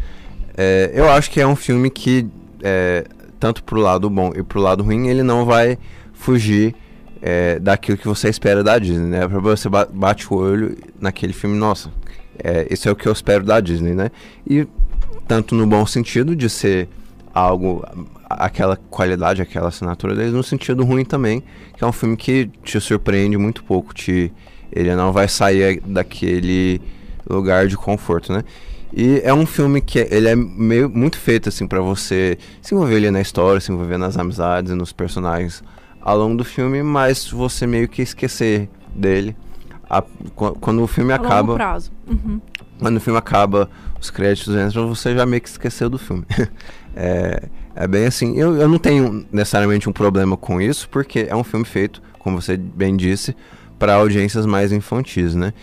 É, 0.57 0.89
eu 0.95 1.07
acho 1.11 1.29
que 1.29 1.39
é 1.39 1.45
um 1.45 1.55
filme 1.55 1.91
que, 1.91 2.25
é, 2.63 3.05
tanto 3.39 3.63
pro 3.63 3.79
lado 3.79 4.09
bom 4.09 4.31
e 4.35 4.41
pro 4.41 4.59
lado 4.59 4.83
ruim, 4.83 5.07
ele 5.09 5.21
não 5.21 5.45
vai 5.45 5.77
fugir 6.11 6.73
é, 7.21 7.59
daquilo 7.59 7.95
que 7.95 8.07
você 8.07 8.29
espera 8.29 8.63
da 8.63 8.79
Disney, 8.79 9.09
né? 9.09 9.27
Pra 9.27 9.39
você 9.39 9.69
ba- 9.69 9.87
bate 9.93 10.33
o 10.33 10.37
olho 10.37 10.75
naquele 10.99 11.33
filme, 11.33 11.55
nossa, 11.55 11.91
é, 12.43 12.65
isso 12.71 12.89
é 12.89 12.91
o 12.91 12.95
que 12.95 13.07
eu 13.07 13.13
espero 13.13 13.43
da 13.43 13.59
Disney, 13.59 13.93
né? 13.93 14.09
E 14.49 14.67
tanto 15.27 15.53
no 15.53 15.67
bom 15.67 15.85
sentido 15.85 16.35
de 16.35 16.49
ser 16.49 16.89
algo, 17.31 17.85
aquela 18.29 18.75
qualidade, 18.75 19.41
aquela 19.41 19.69
assinatura 19.69 20.15
deles, 20.15 20.33
no 20.33 20.43
sentido 20.43 20.83
ruim 20.83 21.03
também, 21.03 21.43
que 21.75 21.83
é 21.83 21.87
um 21.87 21.91
filme 21.91 22.15
que 22.15 22.49
te 22.63 22.79
surpreende 22.79 23.37
muito 23.37 23.63
pouco, 23.63 23.93
te, 23.93 24.31
ele 24.71 24.95
não 24.95 25.11
vai 25.11 25.27
sair 25.27 25.81
daquele 25.85 26.81
lugar 27.29 27.67
de 27.67 27.75
conforto, 27.75 28.31
né? 28.31 28.43
E 28.93 29.21
é 29.23 29.33
um 29.33 29.45
filme 29.45 29.81
que 29.81 29.99
ele 30.09 30.27
é 30.27 30.35
meio 30.35 30.89
muito 30.89 31.17
feito 31.17 31.47
assim 31.49 31.67
para 31.67 31.79
você 31.79 32.37
se 32.61 32.73
envolver 32.73 32.95
ali 32.95 33.11
na 33.11 33.21
história, 33.21 33.59
se 33.61 33.71
envolver 33.71 33.97
nas 33.97 34.17
amizades 34.17 34.73
nos 34.73 34.91
personagens 34.91 35.63
ao 36.01 36.17
longo 36.17 36.35
do 36.37 36.43
filme, 36.43 36.81
mas 36.81 37.29
você 37.29 37.67
meio 37.67 37.87
que 37.87 38.01
esquecer 38.01 38.67
dele. 38.95 39.35
A- 39.87 40.01
qu- 40.35 40.55
quando 40.59 40.81
o 40.81 40.87
filme 40.87 41.11
A 41.13 41.17
longo 41.17 41.27
acaba, 41.27 41.53
prazo. 41.55 41.91
Uhum. 42.07 42.41
quando 42.79 42.97
o 42.97 42.99
filme 42.99 43.19
acaba, 43.19 43.69
os 44.01 44.09
créditos 44.09 44.55
entram, 44.55 44.87
você 44.87 45.13
já 45.15 45.25
meio 45.25 45.41
que 45.41 45.49
esqueceu 45.49 45.87
do 45.89 45.99
filme. 45.99 46.25
é, 46.95 47.43
é 47.75 47.87
bem 47.87 48.05
assim. 48.05 48.37
Eu, 48.37 48.55
eu 48.57 48.67
não 48.67 48.77
tenho 48.77 49.25
necessariamente 49.31 49.89
um 49.89 49.93
problema 49.93 50.35
com 50.35 50.61
isso, 50.61 50.87
porque 50.89 51.27
é 51.29 51.35
um 51.35 51.43
filme 51.43 51.65
feito, 51.65 52.01
como 52.19 52.41
você 52.41 52.57
bem 52.57 52.95
disse, 52.95 53.35
para 53.77 53.95
audiências 53.95 54.45
mais 54.45 54.71
infantis, 54.71 55.35
né? 55.35 55.53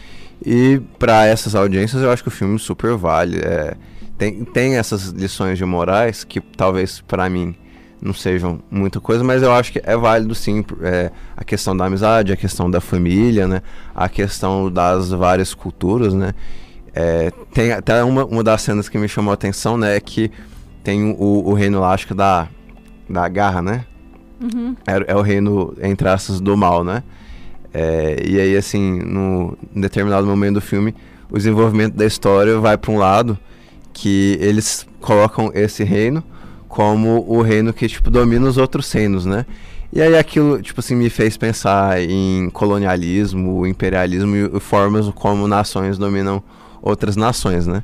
E 0.44 0.80
para 0.98 1.26
essas 1.26 1.54
audiências 1.54 2.02
eu 2.02 2.10
acho 2.10 2.22
que 2.22 2.28
o 2.28 2.32
filme 2.32 2.58
super 2.58 2.96
vale. 2.96 3.38
é, 3.38 3.74
tem, 4.18 4.44
tem 4.44 4.76
essas 4.76 5.08
lições 5.08 5.58
de 5.58 5.64
morais 5.64 6.24
que 6.24 6.40
talvez 6.40 7.00
para 7.00 7.28
mim 7.28 7.54
não 8.00 8.12
sejam 8.12 8.60
muita 8.70 9.00
coisa, 9.00 9.24
mas 9.24 9.42
eu 9.42 9.52
acho 9.52 9.72
que 9.72 9.80
é 9.82 9.96
válido 9.96 10.34
sim 10.34 10.64
é, 10.82 11.10
a 11.36 11.44
questão 11.44 11.76
da 11.76 11.86
amizade, 11.86 12.32
a 12.32 12.36
questão 12.36 12.70
da 12.70 12.80
família, 12.80 13.48
né? 13.48 13.62
A 13.94 14.08
questão 14.08 14.70
das 14.70 15.10
várias 15.10 15.54
culturas, 15.54 16.14
né? 16.14 16.34
É, 16.94 17.30
tem 17.52 17.72
até 17.72 18.02
uma, 18.02 18.24
uma 18.24 18.42
das 18.42 18.62
cenas 18.62 18.88
que 18.88 18.96
me 18.96 19.08
chamou 19.08 19.30
a 19.30 19.34
atenção, 19.34 19.76
né? 19.76 19.96
É 19.96 20.00
que 20.00 20.30
tem 20.86 21.16
o, 21.18 21.48
o 21.48 21.52
reino 21.52 21.80
lá, 21.80 21.92
acho 21.92 22.06
que 22.06 22.14
da, 22.14 22.46
da 23.10 23.28
garra, 23.28 23.60
né? 23.60 23.84
Uhum. 24.40 24.76
É, 24.86 25.12
é 25.12 25.16
o 25.16 25.20
reino, 25.20 25.74
entre 25.82 26.08
aspas, 26.08 26.40
do 26.40 26.56
mal, 26.56 26.84
né? 26.84 27.02
É, 27.74 28.22
e 28.24 28.40
aí, 28.40 28.56
assim, 28.56 29.00
no, 29.00 29.58
em 29.74 29.80
determinado 29.80 30.24
momento 30.28 30.54
do 30.54 30.60
filme, 30.60 30.94
o 31.28 31.36
desenvolvimento 31.36 31.94
da 31.94 32.06
história 32.06 32.60
vai 32.60 32.78
para 32.78 32.92
um 32.92 32.98
lado 32.98 33.36
que 33.92 34.38
eles 34.40 34.86
colocam 35.00 35.50
esse 35.54 35.82
reino 35.82 36.22
como 36.68 37.24
o 37.26 37.42
reino 37.42 37.72
que, 37.72 37.88
tipo, 37.88 38.08
domina 38.08 38.46
os 38.46 38.56
outros 38.56 38.92
reinos, 38.92 39.26
né? 39.26 39.44
E 39.92 40.00
aí 40.00 40.16
aquilo, 40.16 40.62
tipo 40.62 40.78
assim, 40.78 40.94
me 40.94 41.10
fez 41.10 41.36
pensar 41.36 42.00
em 42.00 42.48
colonialismo, 42.50 43.66
imperialismo 43.66 44.36
e, 44.36 44.60
formas 44.60 45.08
como 45.08 45.48
nações 45.48 45.98
dominam 45.98 46.40
outras 46.80 47.16
nações, 47.16 47.66
né? 47.66 47.82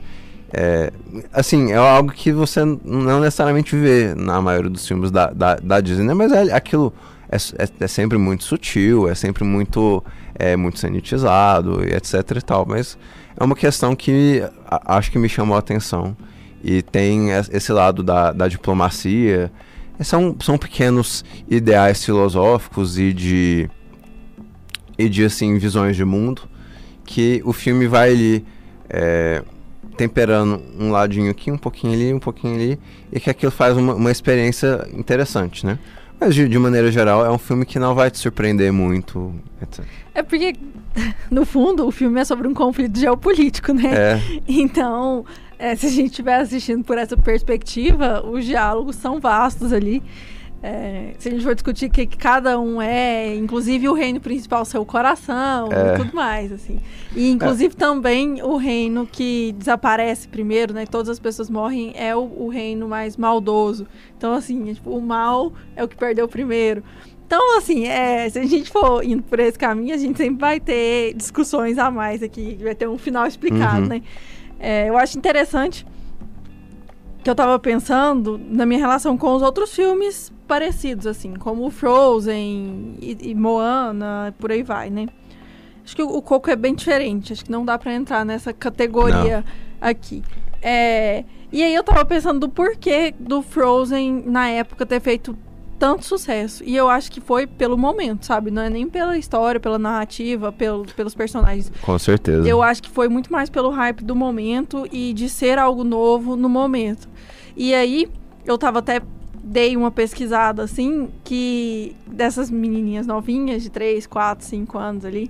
É, 0.53 0.93
assim, 1.33 1.73
é 1.73 1.77
algo 1.77 2.13
que 2.13 2.31
você 2.31 2.63
não 2.65 3.21
necessariamente 3.21 3.75
vê 3.75 4.15
na 4.15 4.41
maioria 4.43 4.69
dos 4.71 4.87
filmes 4.87 5.11
da, 5.11 5.31
da, 5.31 5.57
da 5.57 5.81
Disney, 5.81 6.05
né? 6.07 6.15
Mas 6.15 6.31
é, 6.33 6.53
aquilo 6.53 6.93
é, 7.31 7.37
é, 7.37 7.69
é 7.81 7.87
sempre 7.89 8.19
muito 8.19 8.45
sutil, 8.45 9.09
é 9.09 9.15
sempre 9.15 9.45
muito, 9.45 10.05
é, 10.35 10.55
muito 10.57 10.79
sanitizado, 10.79 11.83
etc 11.83 12.37
e 12.37 12.43
tal. 12.43 12.67
Mas 12.69 12.99
é 13.35 13.43
uma 13.43 13.57
questão 13.57 13.97
que 13.97 14.43
a- 14.67 14.97
acho 14.99 15.11
que 15.11 15.19
me 15.19 15.29
chamou 15.29 15.57
a 15.57 15.59
atenção. 15.61 16.15
E 16.63 16.83
tem 16.83 17.31
es- 17.31 17.49
esse 17.53 17.73
lado 17.73 18.03
da, 18.03 18.31
da 18.33 18.47
diplomacia. 18.47 19.51
E 19.99 20.05
São, 20.05 20.37
são 20.43 20.59
pequenos 20.59 21.25
ideais 21.49 22.05
filosóficos 22.05 22.99
e 22.99 23.13
de, 23.15 23.71
e 24.99 25.09
de 25.09 25.25
assim, 25.25 25.57
visões 25.59 25.97
de 25.97 26.05
mundo 26.05 26.43
que 27.05 27.41
o 27.45 27.53
filme 27.53 27.87
vai 27.87 28.11
ali 28.11 28.45
é, 28.89 29.43
temperando 29.97 30.61
um 30.79 30.91
ladinho 30.91 31.31
aqui, 31.31 31.51
um 31.51 31.59
pouquinho 31.59 31.93
ali, 31.93 32.15
um 32.15 32.19
pouquinho 32.19 32.55
ali, 32.55 32.79
e 33.13 33.21
que 33.21 33.31
aquilo 33.31 33.53
faz 33.53 33.77
uma, 33.77 33.95
uma 33.95 34.11
experiência 34.11 34.89
interessante, 34.93 35.65
né? 35.67 35.79
Mas 36.19 36.35
de, 36.35 36.49
de 36.49 36.59
maneira 36.59 36.91
geral, 36.91 37.27
é 37.27 37.31
um 37.31 37.39
filme 37.39 37.67
que 37.67 37.79
não 37.79 37.95
vai 37.95 38.11
te 38.11 38.19
surpreender 38.19 38.73
muito, 38.73 39.35
etc. 39.61 39.85
É 40.15 40.23
porque, 40.23 40.55
no 41.31 41.45
fundo, 41.45 41.87
o 41.87 41.91
filme 41.91 42.21
é 42.21 42.25
sobre 42.25 42.47
um 42.47 42.55
conflito 42.55 42.99
geopolítico, 42.99 43.73
né? 43.73 43.93
É, 43.93 44.21
Então, 44.47 45.25
é, 45.59 45.75
se 45.75 45.87
a 45.87 45.91
gente 45.91 46.11
estiver 46.11 46.37
assistindo 46.37 46.85
por 46.85 46.97
essa 46.99 47.17
perspectiva, 47.17 48.25
os 48.25 48.45
diálogos 48.45 48.97
são 48.97 49.19
vastos 49.21 49.73
ali. 49.73 50.03
É, 50.65 51.15
se 51.19 51.29
a 51.29 51.33
gente 51.33 51.43
for 51.43 51.55
discutir 51.57 51.87
o 51.87 51.91
que, 51.91 52.07
que 52.07 52.17
cada 52.17 52.61
um 52.61 52.81
é, 52.81 53.35
inclusive 53.35 53.89
o 53.89 53.93
reino 53.95 54.21
principal 54.21 54.65
ser 54.65 54.79
o 54.79 54.85
coração 54.85 55.69
É. 55.73 55.95
e 55.95 55.97
tudo 55.99 56.15
mais, 56.15 56.53
assim. 56.53 56.79
E 57.17 57.31
inclusive 57.33 57.75
também 57.75 58.41
o 58.43 58.57
reino 58.57 59.05
que 59.11 59.53
desaparece 59.59 60.29
primeiro, 60.29 60.73
né? 60.73 60.87
Todas 60.87 61.09
as 61.09 61.19
pessoas 61.19 61.51
morrem, 61.51 61.93
é 61.97 62.15
o, 62.15 62.21
o 62.45 62.49
reino 62.49 62.87
mais 62.87 63.17
maldoso. 63.17 63.89
Então, 64.17 64.33
assim, 64.35 64.71
é, 64.71 64.75
tipo, 64.75 64.91
o 64.91 65.01
mal 65.03 65.53
é 65.75 65.83
o 65.83 65.89
que 65.89 65.97
perdeu 65.97 66.29
primeiro. 66.29 66.85
Então, 67.27 67.57
assim, 67.59 67.87
é, 67.89 68.29
se 68.31 68.39
a 68.39 68.47
gente 68.47 68.71
for 68.71 69.03
indo 69.05 69.23
por 69.25 69.41
esse 69.41 69.59
caminho, 69.59 69.95
a 69.95 69.99
gente 69.99 70.17
sempre 70.17 70.39
vai 70.41 70.61
ter 70.61 71.13
discussões 71.15 71.77
a 71.77 71.91
mais 71.91 72.23
aqui, 72.23 72.57
vai 72.63 72.75
ter 72.75 72.87
um 72.89 72.99
final 72.99 73.27
explicado, 73.27 73.83
Uhum. 73.83 73.89
né? 73.89 74.03
É, 74.61 74.89
eu 74.89 74.97
acho 74.97 75.19
interessante 75.19 75.85
que 77.23 77.31
eu 77.31 77.35
tava 77.35 77.59
pensando 77.59 78.41
na 78.49 78.67
minha 78.67 78.81
relação 78.81 79.17
com 79.17 79.35
os 79.35 79.43
outros 79.43 79.75
filmes 79.75 80.33
parecidos, 80.47 81.07
assim, 81.07 81.35
como 81.35 81.71
Frozen 81.71 82.97
e, 83.01 83.17
e 83.21 83.35
Moana, 83.35 84.35
por 84.39 84.51
aí 84.51 84.63
vai, 84.63 84.91
né? 84.91 85.07
Acho 85.85 85.97
que 85.97 86.03
o, 86.03 86.09
o 86.09 86.23
Coco 86.23 86.51
é 86.51 86.57
bem 86.57 86.75
diferente, 86.75 87.33
acho 87.33 87.45
que 87.45 87.51
não 87.51 87.65
dá 87.65 87.79
pra 87.79 87.95
entrar 87.95 88.25
nessa 88.25 88.53
categoria 88.53 89.45
aqui. 89.81 90.23
É, 90.61 91.25
e 91.51 91.63
aí 91.63 91.75
eu 91.75 91.83
tava 91.85 92.05
pensando 92.05 92.41
do 92.41 92.49
porquê 92.49 93.15
do 93.19 93.43
Frozen 93.43 94.25
na 94.27 94.49
época 94.49 94.87
ter 94.87 95.01
feito 95.01 95.37
tanto 95.83 96.05
sucesso. 96.05 96.63
E 96.65 96.77
eu 96.77 96.89
acho 96.89 97.11
que 97.11 97.21
foi 97.21 97.45
pelo 97.45 97.77
momento, 97.77 98.25
sabe? 98.25 98.53
Não 98.53 98.63
é 98.63 98.71
nem 98.71 98.89
pela 98.89 99.19
história, 99.19 99.59
pela 99.59 99.81
narrativa, 99.81 100.53
pelo, 100.53 100.85
pelos 100.95 101.13
personagens. 101.13 101.73
com 101.83 101.99
certeza. 101.99 102.49
Eu 102.49 102.63
acho 102.63 102.81
que 102.81 102.89
foi 102.89 103.09
muito 103.09 103.33
mais 103.33 103.51
pelo 103.51 103.69
hype 103.71 104.05
do 104.05 104.15
momento 104.15 104.87
e 104.93 105.13
de 105.13 105.29
ser 105.29 105.59
algo 105.59 105.83
novo 105.83 106.37
no 106.37 106.49
momento. 106.49 107.09
E 107.57 107.75
aí, 107.75 108.09
eu 108.45 108.57
tava 108.57 108.79
até 108.79 109.03
dei 109.43 109.77
uma 109.77 109.91
pesquisada 109.91 110.63
assim, 110.63 111.09
que 111.25 111.97
dessas 112.07 112.49
menininhas 112.49 113.05
novinhas 113.05 113.65
de 113.65 113.69
3, 113.69 114.07
4, 114.07 114.47
5 114.47 114.79
anos 114.79 115.05
ali, 115.05 115.29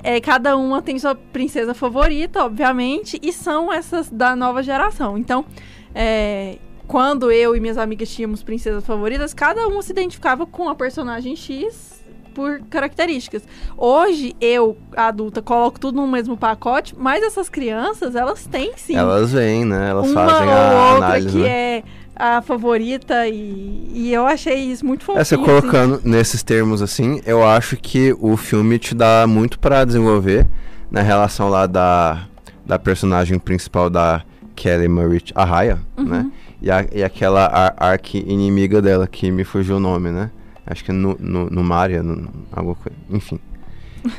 é, 0.00 0.20
cada 0.20 0.56
uma 0.56 0.80
tem 0.80 0.96
sua 0.96 1.16
princesa 1.16 1.74
favorita, 1.74 2.44
obviamente, 2.44 3.18
e 3.20 3.32
são 3.32 3.72
essas 3.72 4.08
da 4.08 4.36
nova 4.36 4.62
geração. 4.62 5.18
Então, 5.18 5.44
é, 5.92 6.58
quando 6.88 7.30
eu 7.30 7.54
e 7.54 7.60
minhas 7.60 7.78
amigas 7.78 8.08
tínhamos 8.08 8.42
princesas 8.42 8.84
favoritas, 8.84 9.32
cada 9.34 9.68
uma 9.68 9.82
se 9.82 9.92
identificava 9.92 10.46
com 10.46 10.68
a 10.68 10.74
personagem 10.74 11.36
X 11.36 12.02
por 12.34 12.60
características. 12.70 13.42
Hoje, 13.76 14.34
eu, 14.40 14.76
adulta, 14.96 15.42
coloco 15.42 15.78
tudo 15.78 15.96
no 15.96 16.06
mesmo 16.06 16.36
pacote, 16.36 16.94
mas 16.96 17.22
essas 17.22 17.48
crianças, 17.48 18.14
elas 18.14 18.46
têm 18.46 18.72
sim. 18.76 18.96
Elas 18.96 19.32
vêm, 19.32 19.64
né? 19.64 19.90
Elas 19.90 20.10
uma 20.10 20.26
fazem 20.28 20.48
ou 20.48 20.54
a 20.54 20.92
outra 20.92 21.06
análise, 21.06 21.28
que 21.28 21.42
né? 21.42 21.48
é 21.48 21.82
a 22.16 22.40
favorita 22.42 23.28
e, 23.28 23.90
e 23.92 24.12
eu 24.12 24.26
achei 24.26 24.54
isso 24.56 24.84
muito 24.86 25.04
fofinho. 25.04 25.20
É, 25.20 25.24
você 25.24 25.34
assim. 25.34 25.44
colocando 25.44 26.00
nesses 26.04 26.42
termos 26.42 26.80
assim, 26.80 27.20
eu 27.26 27.46
acho 27.46 27.76
que 27.76 28.16
o 28.18 28.36
filme 28.36 28.78
te 28.78 28.94
dá 28.94 29.26
muito 29.28 29.58
pra 29.58 29.84
desenvolver 29.84 30.46
na 30.90 31.02
relação 31.02 31.48
lá 31.48 31.66
da, 31.66 32.24
da 32.64 32.78
personagem 32.78 33.38
principal 33.38 33.90
da 33.90 34.22
Kelly 34.56 34.88
Marie 34.88 35.22
Arraia, 35.34 35.78
Uhum. 35.96 36.04
né? 36.04 36.30
E, 36.60 36.70
a, 36.70 36.84
e 36.92 37.02
aquela 37.04 37.46
ar- 37.46 37.74
arqui-inimiga 37.78 38.82
dela, 38.82 39.06
que 39.06 39.30
me 39.30 39.44
fugiu 39.44 39.76
o 39.76 39.80
nome, 39.80 40.10
né? 40.10 40.30
Acho 40.66 40.84
que 40.84 40.92
no, 40.92 41.16
no, 41.18 41.48
no 41.48 41.62
Maria, 41.64 42.02
no, 42.02 42.28
alguma 42.52 42.74
coisa. 42.74 42.96
Enfim. 43.10 43.38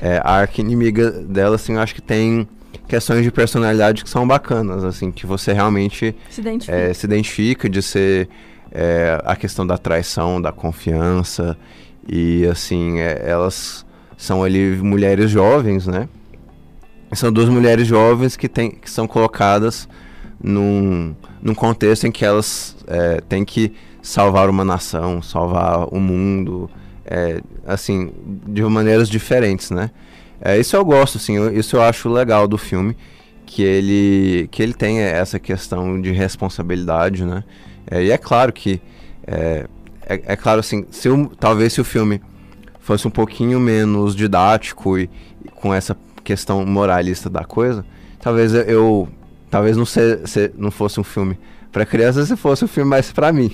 É, 0.01 0.17
a 0.23 0.33
arqui-inimiga 0.41 1.09
dela, 1.09 1.55
assim, 1.55 1.73
eu 1.73 1.79
acho 1.79 1.95
que 1.95 2.01
tem 2.01 2.45
questões 2.87 3.23
de 3.23 3.31
personalidade 3.31 4.03
que 4.03 4.09
são 4.09 4.27
bacanas, 4.27 4.83
assim, 4.83 5.09
que 5.09 5.25
você 5.25 5.53
realmente 5.53 6.13
Se 6.29 6.41
identifica. 6.41 6.77
é, 6.77 6.93
se 6.93 7.05
identifica 7.05 7.69
de 7.69 7.81
ser 7.81 8.27
é, 8.71 9.19
a 9.25 9.35
questão 9.37 9.65
da 9.65 9.77
traição, 9.77 10.39
da 10.41 10.51
confiança 10.51 11.57
e 12.07 12.45
assim 12.45 12.99
é, 12.99 13.23
elas 13.25 13.85
são 14.17 14.43
ali 14.43 14.75
mulheres 14.83 15.31
jovens, 15.31 15.87
né? 15.87 16.09
São 17.13 17.31
duas 17.31 17.47
mulheres 17.47 17.87
jovens 17.87 18.35
que, 18.35 18.49
tem, 18.49 18.71
que 18.71 18.91
são 18.91 19.07
colocadas 19.07 19.87
num, 20.43 21.15
num 21.41 21.53
contexto 21.53 22.05
em 22.07 22.11
que 22.11 22.25
elas 22.25 22.75
é, 22.87 23.21
têm 23.21 23.43
que 23.45 23.73
salvar 24.01 24.49
uma 24.49 24.63
nação, 24.63 25.21
salvar 25.21 25.87
o 25.93 25.99
mundo, 25.99 26.69
é, 27.05 27.41
assim, 27.65 28.11
de 28.47 28.61
maneiras 28.63 29.09
diferentes, 29.09 29.71
né? 29.71 29.91
É, 30.41 30.57
isso 30.57 30.75
eu 30.75 30.85
gosto, 30.85 31.17
assim, 31.17 31.35
eu- 31.35 31.51
isso 31.53 31.75
eu 31.75 31.81
acho 31.81 32.09
legal 32.09 32.47
do 32.47 32.57
filme, 32.57 32.95
que 33.45 33.61
ele, 33.63 34.47
que 34.51 34.61
ele 34.63 34.73
tem 34.73 34.99
essa 34.99 35.39
questão 35.39 35.99
de 35.99 36.11
responsabilidade, 36.11 37.25
né? 37.25 37.43
É, 37.89 38.03
e 38.03 38.11
é 38.11 38.17
claro 38.17 38.53
que, 38.53 38.81
é, 39.25 39.65
é, 40.05 40.21
é 40.27 40.35
claro 40.35 40.59
assim, 40.59 40.85
se 40.91 41.09
talvez 41.39 41.73
se 41.73 41.81
o 41.81 41.83
filme 41.83 42.21
fosse 42.79 43.07
um 43.07 43.11
pouquinho 43.11 43.59
menos 43.59 44.15
didático 44.15 44.97
e, 44.97 45.09
e 45.43 45.49
com 45.49 45.73
essa 45.73 45.97
questão 46.23 46.65
moralista 46.65 47.29
da 47.29 47.43
coisa, 47.43 47.83
talvez 48.19 48.53
eu- 48.53 49.09
talvez 49.49 49.75
não, 49.77 49.85
se, 49.85 50.19
se- 50.25 50.51
não 50.57 50.71
fosse 50.71 50.99
um 50.99 51.03
filme 51.03 51.37
para 51.71 51.85
crianças, 51.85 52.27
se 52.27 52.35
fosse 52.35 52.63
um 52.65 52.67
filme 52.67 52.89
mais 52.89 53.11
para 53.11 53.31
mim. 53.31 53.51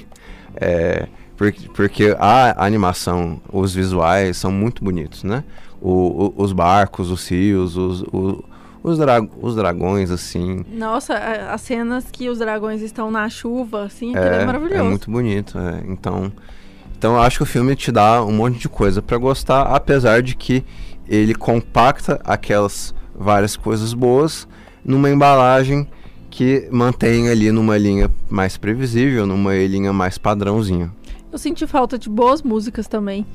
É, 0.56 1.08
porque, 1.36 1.68
porque 1.74 2.16
a 2.20 2.66
animação, 2.66 3.42
os 3.52 3.74
visuais 3.74 4.38
são 4.38 4.52
muito 4.52 4.84
bonitos, 4.84 5.24
né? 5.24 5.44
O, 5.82 6.26
o- 6.28 6.34
os 6.38 6.54
barcos, 6.54 7.12
os 7.12 7.28
rios, 7.30 7.76
os, 7.76 8.02
o- 8.04 8.44
os, 8.82 8.98
dra- 8.98 9.28
os 9.42 9.56
dragões, 9.56 10.12
assim. 10.12 10.64
Nossa, 10.72 11.16
as 11.52 11.62
cenas 11.62 12.06
que 12.12 12.30
os 12.30 12.38
dragões 12.40 12.82
estão 12.82 13.10
na 13.12 13.28
chuva, 13.30 13.84
assim, 13.86 14.16
aquilo 14.16 14.36
é, 14.36 14.46
maravilhoso. 14.46 14.80
É 14.80 14.84
muito 14.84 15.12
bonito, 15.12 15.58
é. 15.60 15.82
Então, 15.88 16.32
então 16.98 17.16
eu 17.16 17.22
acho 17.22 17.38
que 17.38 17.44
o 17.44 17.48
filme 17.48 17.76
te 17.76 17.92
dá 17.92 18.24
um 18.24 18.32
monte 18.32 18.60
de 18.60 18.70
coisa 18.70 19.02
pra 19.02 19.18
gostar, 19.18 19.64
apesar 19.64 20.22
de 20.22 20.36
que 20.36 20.64
ele 21.08 21.36
compacta 21.36 22.20
aquelas 22.24 22.94
várias 23.14 23.56
coisas 23.58 23.94
boas 23.94 24.48
numa 24.86 25.10
embalagem 25.10 25.88
que 26.30 26.68
mantém 26.72 27.30
ali 27.30 27.52
numa 27.52 27.78
linha 27.78 28.12
mais 28.30 28.58
previsível, 28.58 29.26
numa 29.26 29.56
linha 29.56 29.92
mais 29.92 30.18
padrãozinho. 30.18 30.92
Eu 31.32 31.38
senti 31.38 31.66
falta 31.66 31.98
de 31.98 32.10
boas 32.10 32.42
músicas 32.42 32.88
também. 32.88 33.26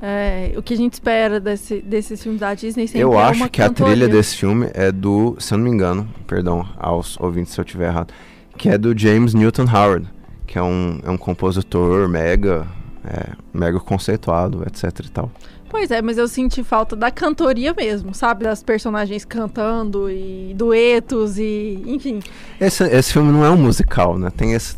É, 0.00 0.52
o 0.56 0.62
que 0.62 0.74
a 0.74 0.76
gente 0.76 0.92
espera 0.92 1.40
desse, 1.40 1.80
desses 1.80 2.22
filmes 2.22 2.40
da 2.40 2.54
Disney 2.54 2.86
sempre 2.86 3.00
eu 3.00 3.14
é 3.14 3.22
acho 3.22 3.48
que 3.50 3.60
a 3.60 3.66
cantoria. 3.66 3.92
trilha 3.94 4.08
desse 4.08 4.36
filme 4.36 4.70
é 4.72 4.92
do, 4.92 5.36
se 5.40 5.52
eu 5.52 5.58
não 5.58 5.64
me 5.64 5.70
engano, 5.70 6.08
perdão 6.26 6.64
aos 6.78 7.18
ouvintes 7.18 7.52
se 7.52 7.60
eu 7.60 7.64
tiver 7.64 7.88
errado, 7.88 8.14
que 8.56 8.68
é 8.68 8.78
do 8.78 8.96
James 8.96 9.34
Newton 9.34 9.64
Howard, 9.64 10.06
que 10.46 10.56
é 10.56 10.62
um, 10.62 11.00
é 11.04 11.10
um 11.10 11.18
compositor 11.18 12.08
mega, 12.08 12.64
é, 13.04 13.32
mega 13.52 13.80
conceituado, 13.80 14.62
etc 14.66 15.04
e 15.04 15.10
tal. 15.10 15.32
Pois 15.68 15.90
é, 15.90 16.00
mas 16.00 16.16
eu 16.18 16.26
senti 16.26 16.62
falta 16.64 16.96
da 16.96 17.10
cantoria 17.10 17.74
mesmo, 17.74 18.14
sabe? 18.14 18.44
Das 18.44 18.62
personagens 18.62 19.24
cantando 19.24 20.10
e 20.10 20.52
duetos 20.56 21.38
e. 21.38 21.82
Enfim. 21.86 22.20
Esse, 22.60 22.84
esse 22.84 23.12
filme 23.12 23.30
não 23.30 23.44
é 23.44 23.50
um 23.50 23.56
musical, 23.56 24.18
né? 24.18 24.30
Tem 24.34 24.52
esse. 24.54 24.76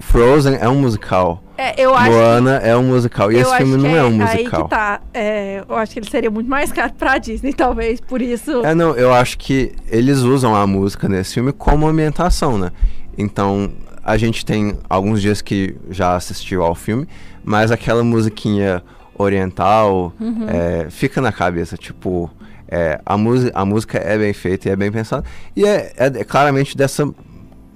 Frozen 0.00 0.56
é 0.60 0.68
um 0.68 0.80
musical. 0.80 1.42
É, 1.58 1.80
eu 1.82 1.94
acho 1.94 2.04
que- 2.10 2.16
Moana 2.16 2.56
é 2.58 2.76
um 2.76 2.84
musical. 2.84 3.32
E 3.32 3.36
esse 3.36 3.56
filme 3.56 3.76
que 3.76 3.82
não 3.82 3.90
é, 3.96 4.02
um 4.04 4.06
Aí 4.06 4.38
musical. 4.38 4.64
que 4.64 4.70
tá. 4.70 5.00
É, 5.12 5.64
eu 5.68 5.76
acho 5.76 5.92
que 5.92 5.98
ele 5.98 6.08
seria 6.10 6.30
muito 6.30 6.48
mais 6.48 6.70
caro 6.72 6.92
pra 6.94 7.18
Disney, 7.18 7.52
talvez, 7.54 8.00
por 8.00 8.22
isso. 8.22 8.64
É, 8.64 8.74
não, 8.74 8.94
eu 8.96 9.12
acho 9.12 9.36
que 9.36 9.72
eles 9.88 10.18
usam 10.18 10.54
a 10.54 10.64
música 10.66 11.08
nesse 11.08 11.34
filme 11.34 11.52
como 11.52 11.86
ambientação, 11.88 12.56
né? 12.56 12.70
Então, 13.18 13.72
a 14.02 14.16
gente 14.16 14.44
tem 14.44 14.76
alguns 14.88 15.20
dias 15.20 15.42
que 15.42 15.76
já 15.90 16.14
assistiu 16.14 16.62
ao 16.62 16.74
filme, 16.74 17.06
mas 17.44 17.70
aquela 17.72 18.02
musiquinha 18.04 18.82
oriental 19.18 20.12
Uhum. 20.20 20.46
é, 20.48 20.86
fica 20.90 21.20
na 21.20 21.32
cabeça, 21.32 21.76
tipo, 21.76 22.30
é, 22.68 23.00
a, 23.04 23.16
música 23.16 23.52
a 23.58 23.64
música 23.64 23.98
é 23.98 24.16
bem 24.18 24.32
feita 24.32 24.68
e 24.68 24.72
é 24.72 24.76
bem 24.76 24.90
pensada. 24.90 25.24
E 25.56 25.64
é, 25.64 25.92
é- 25.96 26.06
é 26.20 26.24
claramente 26.24 26.76
dessa, 26.76 27.08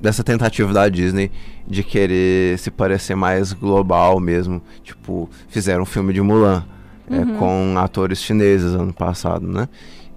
dessa 0.01 0.23
tentativa 0.25 0.73
da 0.73 0.89
Disney 0.89 1.31
de 1.67 1.83
querer 1.83 2.59
se 2.59 2.71
parecer 2.71 3.15
mais 3.15 3.53
global 3.53 4.19
mesmo. 4.21 4.63
Tipo, 4.83 5.29
fizeram 5.49 5.83
um 5.83 5.87
filme 5.87 6.13
de 6.13 6.21
Mulan 6.23 6.65
é, 7.11 7.17
Uhum. 7.17 7.37
com 7.39 7.75
atores 7.79 8.19
chineses 8.23 8.75
ano 8.75 8.93
passado, 8.93 9.47
né? 9.47 9.69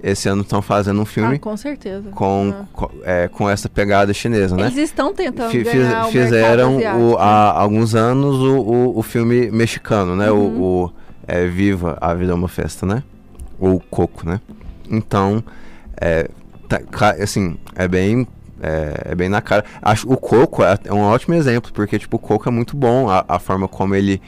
Esse 0.04 0.28
ano 0.28 0.42
estão 0.42 0.64
fazendo 0.64 1.00
um 1.00 1.06
filme 1.06 1.36
Ah, 1.36 1.40
com 1.40 1.56
certeza. 1.56 2.10
com, 2.10 2.54
Ah. 2.76 2.88
é, 3.04 3.28
com 3.28 3.48
essa 3.48 3.70
pegada 3.70 4.12
chinesa, 4.14 4.56
né? 4.56 4.64
Eles 4.64 4.78
estão 4.78 5.14
tentando 5.14 5.52
Fi- 5.52 5.64
fiz- 5.64 5.74
ganhar 5.74 6.08
o 6.08 6.12
fizeram 6.12 6.76
o, 6.78 6.80
né? 6.80 7.16
há 7.20 7.52
alguns 7.62 7.94
anos 7.94 8.36
o, 8.38 8.58
o, 8.62 8.98
o 8.98 9.04
filme 9.04 9.52
mexicano, 9.52 10.16
né? 10.16 10.32
Uhum. 10.32 10.60
O, 10.62 10.92
é, 11.28 11.46
Viva, 11.48 11.98
a 12.02 12.14
Vida 12.14 12.32
é 12.32 12.36
uma 12.36 12.48
Festa, 12.48 12.86
né? 12.86 13.04
Ou 13.60 13.80
Coco, 13.80 14.28
né? 14.28 14.40
Então, 14.90 15.44
é, 16.00 16.30
tá- 16.68 16.82
assim, 17.22 17.58
é 17.76 17.88
bem, 17.88 18.28
é, 18.62 19.12
é 19.12 19.16
bem 19.16 19.30
na 19.30 19.42
cara. 19.42 19.64
Acho 19.82 20.12
o 20.12 20.18
Coco 20.18 20.64
é, 20.64 20.78
é 20.86 20.94
um 20.94 21.02
ótimo 21.02 21.34
exemplo, 21.36 21.72
porque, 21.74 21.98
tipo, 22.00 22.18
o 22.18 22.20
Coco 22.20 22.48
é 22.48 22.52
muito 22.52 22.76
bom, 22.76 23.10
a, 23.10 23.24
a 23.28 23.40
forma 23.40 23.68
como 23.68 23.96
ele, 23.96 24.22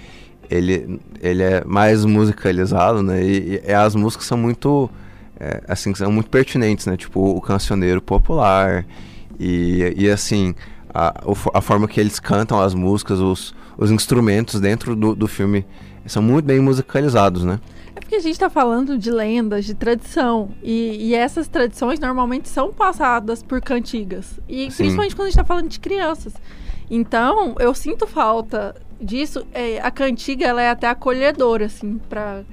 ele, 0.50 1.00
ele 1.22 1.44
é 1.44 1.64
mais 1.66 2.06
musicalizado, 2.06 3.02
né? 3.02 3.24
E, 3.24 3.62
e 3.66 3.74
as 3.74 3.96
músicas 3.96 4.26
são 4.26 4.38
muito, 4.38 4.90
é, 5.40 5.62
assim, 5.68 5.94
são 5.96 6.12
muito 6.12 6.30
pertinentes, 6.30 6.86
né? 6.86 6.96
Tipo, 6.98 7.36
o 7.36 7.42
cancioneiro 7.42 8.02
popular 8.02 8.86
e, 9.40 9.94
e 9.98 10.10
assim, 10.10 10.54
a, 10.94 11.14
a 11.54 11.62
forma 11.62 11.88
que 11.88 12.00
eles 12.00 12.20
cantam 12.20 12.62
as 12.62 12.74
músicas, 12.74 13.20
os, 13.20 13.56
os 13.78 13.92
instrumentos 13.92 14.60
dentro 14.60 14.96
do, 14.96 15.16
do 15.16 15.28
filme 15.28 15.66
são 16.12 16.22
muito 16.22 16.46
bem 16.46 16.60
musicalizados, 16.60 17.44
né? 17.44 17.60
É 17.96 18.00
porque 18.00 18.16
a 18.16 18.20
gente 18.20 18.40
tá 18.40 18.50
falando 18.50 18.98
de 18.98 19.12
lendas, 19.12 19.66
de 19.66 19.74
tradição. 19.74 20.50
E, 20.64 21.10
e 21.10 21.16
essas 21.16 21.48
tradições 21.48 22.00
normalmente 22.00 22.50
são 22.50 22.74
passadas 22.74 23.44
por 23.44 23.62
cantigas. 23.62 24.40
E 24.50 24.70
Sim. 24.72 24.78
principalmente 24.78 25.16
quando 25.16 25.28
a 25.28 25.30
gente 25.30 25.38
tá 25.38 25.46
falando 25.46 25.70
de 25.70 25.80
crianças. 25.80 26.34
Então, 26.90 27.56
eu 27.60 27.74
sinto 27.74 28.08
falta 28.08 28.76
disso. 29.00 29.46
É, 29.54 29.80
a 29.80 29.92
cantiga, 29.92 30.48
ela 30.48 30.62
é 30.62 30.70
até 30.70 30.88
acolhedora, 30.88 31.66
assim, 31.66 32.00
pra, 32.10 32.44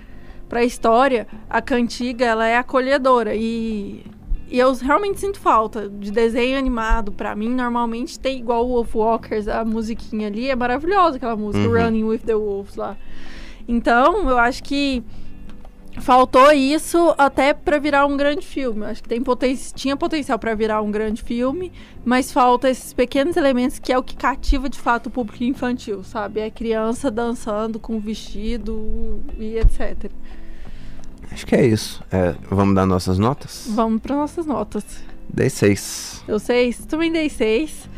pra 0.48 0.62
história. 0.64 1.26
A 1.48 1.62
cantiga, 1.62 2.24
ela 2.26 2.46
é 2.46 2.56
acolhedora. 2.56 3.34
E, 3.34 4.04
e 4.48 4.58
eu 4.58 4.72
realmente 4.74 5.20
sinto 5.20 5.40
falta 5.40 5.88
de 5.88 6.10
desenho 6.10 6.58
animado. 6.58 7.12
Pra 7.12 7.34
mim, 7.34 7.48
normalmente 7.48 8.20
tem 8.20 8.38
igual 8.38 8.66
o 8.66 8.72
Wolfwalkers, 8.74 9.48
a 9.48 9.64
musiquinha 9.64 10.26
ali. 10.28 10.50
É 10.50 10.56
maravilhosa 10.56 11.16
aquela 11.16 11.36
música, 11.36 11.66
Uhum. 11.66 11.82
Running 11.82 12.04
with 12.04 12.20
the 12.20 12.34
Wolves 12.34 12.76
lá. 12.76 12.96
Então, 13.70 14.28
eu 14.28 14.36
acho 14.36 14.64
que 14.64 15.00
faltou 16.00 16.50
isso 16.52 17.14
até 17.16 17.54
pra 17.54 17.78
virar 17.78 18.04
um 18.04 18.16
grande 18.16 18.44
filme. 18.44 18.80
Eu 18.80 18.88
acho 18.88 19.00
que 19.00 19.08
tem 19.08 19.22
poten 19.22 19.56
tinha 19.76 19.96
potencial 19.96 20.40
pra 20.40 20.56
virar 20.56 20.82
um 20.82 20.90
grande 20.90 21.22
filme, 21.22 21.70
mas 22.04 22.32
falta 22.32 22.68
esses 22.68 22.92
pequenos 22.92 23.36
elementos 23.36 23.78
que 23.78 23.92
é 23.92 23.96
o 23.98 24.02
que 24.02 24.16
cativa 24.16 24.68
de 24.68 24.76
fato 24.76 25.06
o 25.06 25.10
público 25.10 25.44
infantil, 25.44 26.02
sabe? 26.02 26.40
É 26.40 26.50
criança 26.50 27.12
dançando 27.12 27.78
com 27.78 28.00
vestido 28.00 29.20
e 29.38 29.56
etc. 29.56 30.10
Acho 31.30 31.46
que 31.46 31.54
é 31.54 31.64
isso. 31.64 32.02
É, 32.10 32.34
vamos 32.50 32.74
dar 32.74 32.86
nossas 32.86 33.20
notas? 33.20 33.68
Vamos 33.70 34.02
para 34.02 34.16
nossas 34.16 34.46
notas. 34.46 34.84
Dei 35.32 35.48
seis. 35.48 36.24
Eu 36.26 36.40
seis, 36.40 36.84
também 36.86 37.12
dei 37.12 37.28
seis. 37.28 37.88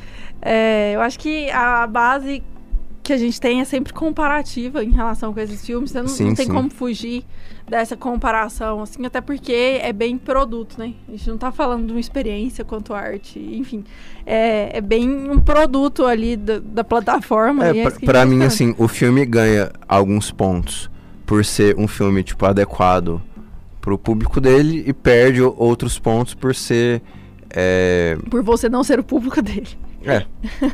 É, 0.43 0.93
eu 0.95 1.01
acho 1.01 1.19
que 1.19 1.49
a 1.51 1.87
base 1.87 2.43
que 3.03 3.13
a 3.13 3.19
gente 3.19 3.41
tem 3.41 3.61
é 3.61 3.65
sempre 3.65 3.93
comparativa 3.93 4.85
em 4.85 4.91
relação 4.91 5.35
com 5.35 5.41
esses 5.41 5.65
filmes. 5.65 5.91
Você 5.91 6.01
não, 6.01 6.09
Sim, 6.09 6.29
não 6.29 6.35
tem 6.35 6.47
sim. 6.47 6.53
como 6.53 6.71
fugir 6.71 7.25
dessa 7.69 7.97
comparação, 7.97 8.83
assim, 8.83 9.05
até 9.05 9.21
porque 9.21 9.81
é 9.83 9.93
bem 9.93 10.17
produto, 10.17 10.79
né? 10.79 10.95
A 11.09 11.13
gente 11.13 11.29
não 11.29 11.39
tá 11.39 11.51
falando 11.51 11.87
de 11.87 11.93
uma 11.93 12.01
experiência 12.01 12.65
quanto 12.65 12.95
arte, 12.95 13.39
enfim. 13.39 13.85
É, 14.25 14.79
é 14.79 14.81
bem 14.81 15.09
um 15.31 15.41
produto 15.41 16.05
ali 16.07 16.37
da, 16.37 16.59
da 16.59 16.85
plataforma. 16.85 17.67
É, 17.67 17.79
é 17.79 17.83
é 17.83 18.25
mim, 18.25 18.45
assim, 18.45 18.75
o 18.79 18.87
filme 18.87 19.25
ganha 19.25 19.73
alguns 19.89 20.31
pontos 20.31 20.91
por 21.27 21.45
ser 21.45 21.77
um 21.79 21.89
filme, 21.89 22.23
tipo, 22.23 22.45
adequado 22.47 23.21
pro 23.81 23.99
público 23.99 24.41
dele 24.41 24.85
e 24.87 24.93
perde 24.93 25.43
outros 25.43 25.99
pontos 25.99 26.35
por 26.35 26.55
ser. 26.55 27.03
É, 27.51 28.17
Por 28.31 28.43
você 28.43 28.69
não 28.69 28.85
ser 28.85 28.99
o 29.01 29.05
público 29.05 29.43
dele. 29.43 29.69
é, 30.05 30.25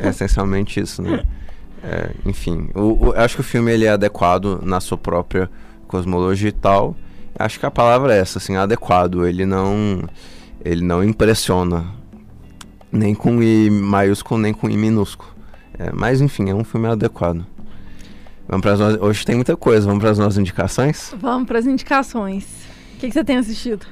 é 0.00 0.08
essencialmente 0.08 0.78
isso, 0.78 1.02
né? 1.02 1.24
É, 1.82 2.10
enfim, 2.26 2.68
o, 2.74 3.08
o- 3.08 3.14
eu 3.14 3.20
acho 3.20 3.36
que 3.36 3.40
o 3.40 3.44
filme 3.44 3.70
ele 3.72 3.84
é 3.84 3.90
adequado 3.90 4.60
na 4.62 4.80
sua 4.80 4.98
própria 4.98 5.48
cosmologia 5.86 6.48
e 6.48 6.52
tal. 6.52 6.96
Acho 7.38 7.58
que 7.60 7.66
a 7.66 7.70
palavra 7.70 8.14
é 8.14 8.18
essa, 8.18 8.38
assim, 8.38 8.56
adequado. 8.56 9.24
Ele 9.26 9.46
não, 9.46 10.02
ele 10.64 10.84
não 10.84 11.04
impressiona 11.04 11.86
nem 12.90 13.14
com 13.14 13.42
I 13.42 13.70
maiúsculo 13.70 14.40
nem 14.40 14.52
com 14.52 14.68
I 14.68 14.76
minúsculo. 14.76 15.30
É, 15.78 15.90
mas 15.92 16.20
enfim, 16.20 16.50
é 16.50 16.54
um 16.54 16.64
filme 16.64 16.88
adequado. 16.88 17.46
Vamos 18.48 18.62
pras 18.62 18.80
nossas, 18.80 19.00
hoje 19.00 19.24
tem 19.26 19.34
muita 19.36 19.56
coisa, 19.56 19.86
vamos 19.86 20.00
para 20.00 20.10
as 20.10 20.18
nossas 20.18 20.38
indicações? 20.38 21.14
Vamos 21.20 21.46
para 21.46 21.58
as 21.58 21.66
indicações. 21.66 22.44
O 22.94 22.98
que, 22.98 23.06
que 23.08 23.12
você 23.12 23.22
tem 23.22 23.36
assistido? 23.36 23.86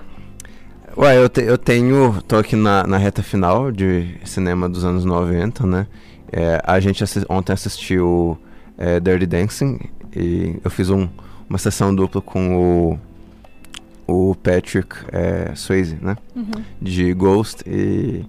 Ué, 0.97 1.19
eu, 1.19 1.29
te- 1.29 1.43
eu 1.43 1.59
tenho. 1.59 2.21
tô 2.27 2.37
aqui 2.37 2.57
na, 2.57 2.87
na 2.87 2.97
reta 2.97 3.23
final 3.23 3.71
de 3.71 4.17
cinema 4.25 4.67
dos 4.69 4.83
anos 4.85 5.05
90, 5.05 5.67
né? 5.67 5.87
É, 6.33 6.61
a 6.65 6.81
gente 6.81 7.05
ontem 7.29 7.53
assistiu 7.53 8.39
é, 8.77 8.99
Dirty 9.01 9.27
Dancing 9.27 9.79
e 10.15 10.59
eu 10.65 10.71
fiz 10.71 10.91
um, 10.91 11.09
uma 11.49 11.59
sessão 11.59 11.95
dupla 11.95 12.21
com 12.21 12.99
o, 14.07 14.31
o 14.31 14.35
Patrick 14.35 14.97
é, 15.13 15.53
Swayze, 15.55 15.99
né? 16.01 16.17
De 16.81 17.13
Ghost 17.15 17.63
e, 17.67 18.25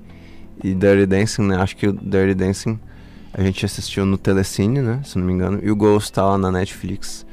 e 0.64 0.74
Dirty 0.74 1.06
Dancing, 1.06 1.44
né? 1.44 1.58
Acho 1.58 1.76
que 1.76 1.88
o 1.88 1.94
Dirty 1.94 2.34
Dancing 2.34 2.80
a 3.34 3.42
gente 3.42 3.66
assistiu 3.66 4.06
no 4.06 4.18
Telecine, 4.18 4.82
né? 4.82 5.02
Se 5.04 5.18
não 5.18 5.26
me 5.26 5.34
engano. 5.34 5.60
E 5.62 5.70
o 5.70 5.76
Ghost 5.76 6.12
tá 6.12 6.26
lá 6.26 6.38
na 6.38 6.52
Netflix. 6.52 7.26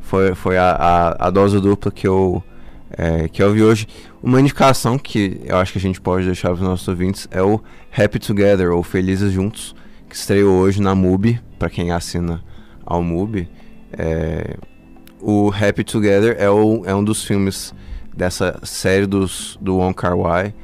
Foi, 0.00 0.34
foi 0.34 0.56
a, 0.56 0.70
a, 0.70 1.26
a 1.26 1.30
dose 1.30 1.60
dupla 1.60 1.90
que 1.90 2.06
eu, 2.06 2.42
é, 2.90 3.28
que 3.28 3.42
eu 3.42 3.52
vi 3.52 3.62
hoje. 3.62 3.88
Uma 4.22 4.40
indicação 4.40 4.98
que 4.98 5.40
eu 5.44 5.56
acho 5.56 5.72
que 5.72 5.78
a 5.78 5.80
gente 5.80 6.00
pode 6.00 6.26
deixar 6.26 6.48
para 6.48 6.56
os 6.56 6.60
nossos 6.60 6.86
ouvintes 6.86 7.26
é 7.30 7.42
o 7.42 7.60
Happy 7.96 8.18
Together, 8.18 8.70
ou 8.70 8.82
Felizes 8.82 9.32
Juntos, 9.32 9.74
que 10.08 10.14
estreou 10.16 10.54
hoje 10.58 10.80
na 10.80 10.94
MUBI, 10.94 11.40
para 11.58 11.68
quem 11.70 11.90
assina 11.90 12.42
ao 12.84 13.02
MUBI. 13.02 13.48
É, 13.92 14.56
o 15.20 15.50
Happy 15.50 15.82
Together 15.84 16.36
é, 16.38 16.48
o, 16.50 16.82
é 16.84 16.94
um 16.94 17.02
dos 17.02 17.24
filmes 17.24 17.74
dessa 18.14 18.58
série 18.62 19.06
dos, 19.06 19.58
do 19.60 19.76
Wong 19.76 19.94
Kar 19.94 20.16
Wai 20.16 20.54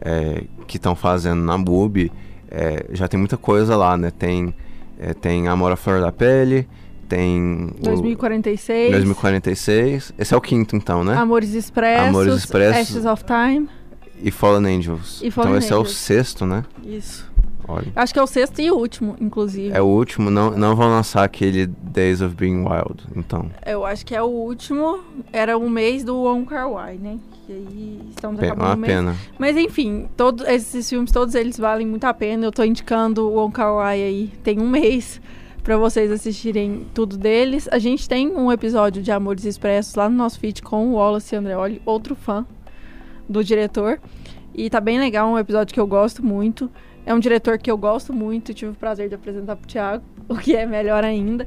é, 0.00 0.44
que 0.66 0.76
estão 0.76 0.94
fazendo 0.94 1.42
na 1.42 1.56
MUBI. 1.58 2.10
É, 2.50 2.86
já 2.92 3.06
tem 3.06 3.18
muita 3.18 3.36
coisa 3.36 3.76
lá, 3.76 3.96
né? 3.96 4.10
Tem, 4.10 4.54
é, 4.98 5.14
tem 5.14 5.46
Amor 5.48 5.70
à 5.72 5.76
Flor 5.76 6.00
da 6.00 6.10
Pele, 6.10 6.68
tem... 7.08 7.70
o- 7.78 7.82
2046. 7.82 8.90
2046. 8.92 10.12
Esse 10.18 10.34
é 10.34 10.36
o 10.36 10.40
quinto, 10.40 10.74
então, 10.76 11.04
né? 11.04 11.16
Amores 11.16 11.54
Expressos. 11.54 12.08
Amores 12.08 12.34
Expressos. 12.34 12.96
Ashes 12.96 13.04
of 13.04 13.24
Time. 13.24 13.68
E 14.22 14.30
Fallen 14.30 14.76
Angels. 14.78 15.20
E 15.22 15.30
Fallen 15.30 15.50
então 15.50 15.58
esse 15.58 15.72
é 15.72 15.76
o 15.76 15.80
Angels. 15.80 15.96
sexto, 15.96 16.44
né? 16.46 16.64
Isso. 16.84 17.30
Olha. 17.70 17.92
Acho 17.94 18.12
que 18.12 18.18
é 18.18 18.22
o 18.22 18.26
sexto 18.26 18.60
e 18.60 18.70
o 18.70 18.76
último, 18.76 19.16
inclusive. 19.20 19.70
É 19.76 19.80
o 19.80 19.86
último, 19.86 20.30
não, 20.30 20.50
não 20.50 20.74
vão 20.74 20.88
lançar 20.88 21.22
aquele 21.24 21.66
Days 21.66 22.20
of 22.20 22.34
Being 22.34 22.64
Wild, 22.64 23.02
então. 23.16 23.50
Eu 23.64 23.84
acho 23.84 24.04
que 24.04 24.14
é 24.14 24.22
o 24.22 24.26
último. 24.26 25.00
Era 25.32 25.56
um 25.56 25.68
mês 25.70 26.02
do 26.04 26.16
Wong 26.16 26.44
Kar 26.46 26.70
Wai, 26.70 26.96
né? 26.96 27.18
Que 27.46 27.52
aí 27.52 28.00
estamos 28.10 28.40
Pe- 28.40 28.46
acabando 28.46 28.66
uma 28.68 28.74
o 28.74 28.78
mês. 28.78 28.92
pena. 28.92 29.16
Mas 29.38 29.56
enfim, 29.56 30.08
todos 30.16 30.46
esses 30.46 30.88
filmes, 30.88 31.10
todos 31.12 31.34
eles 31.34 31.56
valem 31.58 31.86
muito 31.86 32.04
a 32.04 32.14
pena. 32.14 32.44
Eu 32.46 32.52
tô 32.52 32.62
indicando 32.64 33.28
o 33.28 33.34
Wong 33.34 33.52
Kar 33.52 33.74
Wai 33.74 34.02
aí. 34.02 34.32
Tem 34.42 34.58
um 34.60 34.68
mês 34.68 35.20
pra 35.62 35.76
vocês 35.76 36.10
assistirem 36.10 36.86
tudo 36.94 37.16
deles. 37.16 37.68
A 37.70 37.78
gente 37.78 38.08
tem 38.08 38.28
um 38.28 38.50
episódio 38.50 39.02
de 39.02 39.12
Amores 39.12 39.44
Expressos 39.44 39.94
lá 39.94 40.08
no 40.08 40.16
nosso 40.16 40.38
feed 40.40 40.62
com 40.62 40.88
o 40.88 40.94
Wallace 40.94 41.36
Andreoli, 41.36 41.80
outro 41.84 42.14
fã 42.14 42.46
do 43.28 43.44
diretor. 43.44 44.00
E 44.54 44.68
tá 44.68 44.80
bem 44.80 44.98
legal, 44.98 45.28
um 45.30 45.38
episódio 45.38 45.72
que 45.72 45.78
eu 45.80 45.86
gosto 45.86 46.24
muito. 46.24 46.70
É 47.10 47.14
um 47.14 47.18
diretor 47.18 47.58
que 47.58 47.68
eu 47.68 47.76
gosto 47.76 48.12
muito, 48.12 48.54
tive 48.54 48.70
o 48.70 48.74
prazer 48.74 49.08
de 49.08 49.16
apresentar 49.16 49.56
pro 49.56 49.66
Thiago, 49.66 50.04
o 50.30 50.36
que 50.36 50.54
é 50.54 50.64
melhor 50.64 51.02
ainda. 51.02 51.44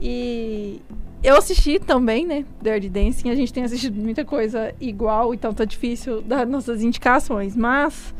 E 0.00 0.80
eu 1.20 1.36
assisti 1.36 1.80
também, 1.80 2.24
né, 2.24 2.44
Dirty 2.62 2.88
Dancing. 2.88 3.28
A 3.28 3.34
gente 3.34 3.52
tem 3.52 3.64
assistido 3.64 4.00
muita 4.00 4.24
coisa 4.24 4.72
igual, 4.80 5.34
então 5.34 5.52
tá 5.52 5.64
difícil 5.64 6.22
dar 6.22 6.46
nossas 6.46 6.84
indicações. 6.84 7.56
Mas 7.56 8.14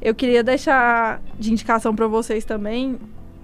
eu 0.00 0.14
queria 0.14 0.44
deixar 0.44 1.20
de 1.36 1.50
indicação 1.50 1.96
pra 1.96 2.06
vocês 2.06 2.44
também 2.44 2.96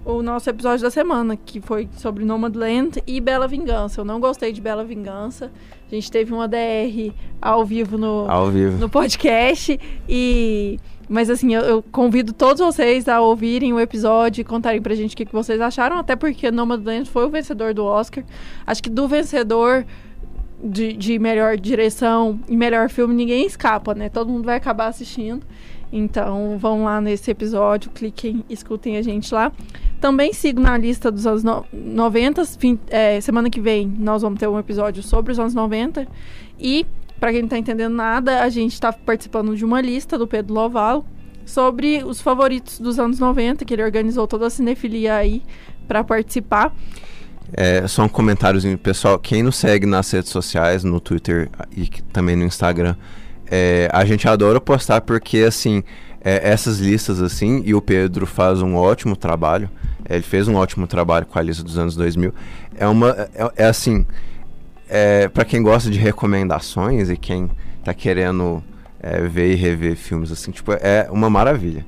o 0.05 0.23
nosso 0.23 0.49
episódio 0.49 0.81
da 0.81 0.89
semana, 0.89 1.35
que 1.35 1.59
foi 1.59 1.89
sobre 1.97 2.23
Nomadland 2.23 3.03
e 3.05 3.19
Bela 3.19 3.49
Vingança. 3.49 3.99
Eu 3.99 4.05
não 4.05 4.21
gostei 4.21 4.53
de 4.53 4.61
Bela 4.61 4.85
Vingança. 4.85 5.51
A 5.91 5.93
gente 5.93 6.09
teve 6.09 6.33
uma 6.33 6.47
DR 6.47 7.13
ao 7.41 7.65
vivo 7.65 7.97
no, 7.97 8.31
Ao 8.31 8.49
vivo. 8.49 8.77
no 8.77 8.89
podcast 8.89 9.77
e 10.07 10.79
mas 11.09 11.29
assim, 11.29 11.53
eu, 11.53 11.61
eu 11.61 11.83
convido 11.83 12.33
todos 12.33 12.59
vocês 12.59 13.07
a 13.07 13.21
ouvirem 13.21 13.73
o 13.73 13.79
episódio 13.79 14.41
e 14.41 14.43
contarem 14.43 14.81
pra 14.81 14.95
gente 14.95 15.13
o 15.13 15.17
que, 15.17 15.25
que 15.25 15.33
vocês 15.33 15.59
acharam, 15.61 15.97
até 15.97 16.15
porque 16.15 16.51
Nomadland 16.51 17.09
foi 17.09 17.25
o 17.25 17.29
vencedor 17.29 17.73
do 17.73 17.85
Oscar. 17.85 18.23
Acho 18.65 18.83
que 18.83 18.89
do 18.89 19.07
vencedor 19.07 19.85
de, 20.63 20.93
de 20.93 21.19
melhor 21.19 21.57
direção 21.57 22.39
e 22.47 22.57
melhor 22.57 22.89
filme, 22.89 23.13
ninguém 23.13 23.45
escapa, 23.45 23.93
né? 23.93 24.09
Todo 24.09 24.31
mundo 24.31 24.45
vai 24.45 24.57
acabar 24.57 24.87
assistindo. 24.87 25.45
Então, 25.91 26.57
vão 26.57 26.83
lá 26.83 26.99
nesse 26.99 27.31
episódio, 27.31 27.89
cliquem, 27.91 28.43
escutem 28.49 28.97
a 28.97 29.01
gente 29.01 29.33
lá. 29.33 29.51
Também 30.01 30.33
sigo 30.33 30.59
na 30.59 30.77
lista 30.77 31.09
dos 31.09 31.25
anos 31.25 31.43
no 31.43 31.65
90. 31.71 32.45
Fim, 32.45 32.77
é, 32.89 33.21
semana 33.21 33.49
que 33.49 33.61
vem 33.61 33.87
nós 33.97 34.21
vamos 34.21 34.39
ter 34.39 34.47
um 34.47 34.59
episódio 34.59 35.01
sobre 35.01 35.31
os 35.31 35.39
anos 35.39 35.53
90. 35.53 36.05
E, 36.59 36.85
para 37.19 37.31
quem 37.31 37.41
não 37.41 37.49
tá 37.49 37.57
entendendo 37.57 37.93
nada, 37.93 38.41
a 38.41 38.49
gente 38.49 38.79
tá 38.79 38.91
participando 38.93 39.55
de 39.55 39.65
uma 39.65 39.81
lista 39.81 40.17
do 40.17 40.27
Pedro 40.27 40.53
Lovalo 40.53 41.05
sobre 41.45 42.03
os 42.03 42.21
favoritos 42.21 42.79
dos 42.79 42.99
anos 42.99 43.19
90, 43.19 43.63
que 43.65 43.73
ele 43.73 43.83
organizou 43.83 44.27
toda 44.27 44.47
a 44.47 44.49
cinefilia 44.49 45.15
aí 45.15 45.41
para 45.87 46.03
participar. 46.03 46.73
É, 47.53 47.87
só 47.87 48.03
um 48.03 48.09
comentáriozinho, 48.09 48.77
pessoal. 48.77 49.17
Quem 49.17 49.41
nos 49.41 49.55
segue 49.55 49.85
nas 49.85 50.11
redes 50.11 50.29
sociais, 50.29 50.83
no 50.83 50.99
Twitter 50.99 51.49
e 51.75 51.87
também 52.11 52.35
no 52.35 52.43
Instagram, 52.43 52.95
é, 53.49 53.89
a 53.93 54.03
gente 54.03 54.27
adora 54.27 54.59
postar 54.59 55.01
porque, 55.01 55.39
assim, 55.39 55.83
é, 56.21 56.49
essas 56.49 56.79
listas, 56.79 57.21
assim, 57.21 57.61
e 57.65 57.73
o 57.73 57.81
Pedro 57.81 58.25
faz 58.25 58.61
um 58.61 58.75
ótimo 58.75 59.15
trabalho. 59.15 59.69
é, 60.09 60.15
ele 60.15 60.23
fez 60.23 60.47
um 60.47 60.55
ótimo 60.55 60.85
trabalho 60.85 61.25
com 61.25 61.39
a 61.39 61.41
lista 61.41 61.63
dos 61.63 61.77
anos 61.77 61.95
2000. 61.95 62.33
É 62.77 62.87
uma. 62.87 63.09
É, 63.33 63.63
é 63.63 63.65
assim. 63.65 64.05
É, 64.89 65.27
para 65.27 65.43
quem 65.45 65.61
gosta 65.61 65.89
de 65.89 65.99
recomendações 65.99 67.09
e 67.09 67.17
quem 67.17 67.49
tá 67.83 67.93
querendo 67.93 68.63
é, 69.01 69.21
ver 69.21 69.51
e 69.51 69.55
rever 69.55 69.95
filmes, 69.95 70.31
assim, 70.31 70.51
tipo, 70.51 70.71
é 70.73 71.07
uma 71.11 71.29
maravilha. 71.29 71.85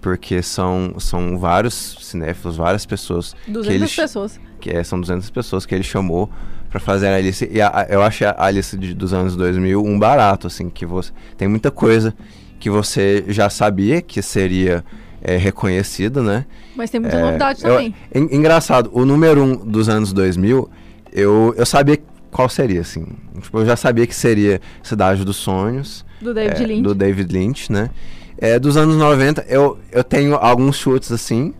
Porque 0.00 0.42
são, 0.42 0.94
são 0.98 1.38
vários 1.38 1.96
cinéfilos, 2.00 2.56
várias 2.56 2.84
pessoas 2.84 3.34
200 3.46 3.68
ele, 3.74 3.88
pessoas. 3.88 4.40
que 4.60 4.70
é, 4.70 4.82
são 4.82 5.00
200 5.00 5.30
pessoas 5.30 5.64
que 5.64 5.74
ele 5.74 5.84
chamou 5.84 6.28
pra 6.68 6.80
fazer 6.80 7.06
a 7.08 7.20
lista. 7.20 7.46
E 7.48 7.60
a- 7.60 7.86
eu 7.88 8.02
achei 8.02 8.26
a, 8.26 8.50
lista 8.50 8.76
de- 8.76 8.94
dos 8.94 9.12
anos 9.12 9.36
2000 9.36 9.80
um 9.84 9.98
barato, 9.98 10.48
assim, 10.48 10.68
que 10.68 10.84
você 10.84 11.12
tem 11.36 11.46
muita 11.46 11.70
coisa 11.70 12.12
que 12.58 12.68
você 12.68 13.24
já 13.28 13.48
sabia 13.48 14.02
que 14.02 14.20
seria 14.22 14.84
é, 15.24 15.36
reconhecida, 15.36 16.20
né? 16.20 16.46
Mas 16.74 16.90
tem 16.90 17.00
muita 17.00 17.16
É, 17.16 17.22
novidade 17.22 17.62
eu- 17.64 17.70
também. 17.76 17.94
en- 18.12 18.28
engraçado, 18.36 18.90
o 18.92 19.04
número 19.04 19.40
um 19.40 19.54
dos 19.56 19.88
anos 19.88 20.12
2000, 20.12 20.68
eu, 21.12 21.54
eu 21.56 21.64
sabia 21.64 21.96
qual 22.32 22.48
seria, 22.48 22.80
assim. 22.80 23.06
Tipo, 23.40 23.60
eu 23.60 23.66
já 23.66 23.76
sabia 23.76 24.06
que 24.06 24.14
seria 24.14 24.60
Cidade 24.82 25.24
dos 25.24 25.36
Sonhos, 25.36 26.04
Do 26.20 26.34
David 26.34 26.62
é, 26.62 26.66
Lynch. 26.66 26.82
do 26.82 26.94
David 26.94 27.32
Lynch, 27.32 27.70
né? 27.70 27.90
É, 28.38 28.58
dos 28.58 28.76
anos 28.76 28.96
90, 28.96 29.44
eu, 29.48 29.78
eu 29.92 30.02
tenho 30.02 30.34
alguns 30.34 30.76
chutes, 30.76 31.12
assim, 31.12 31.54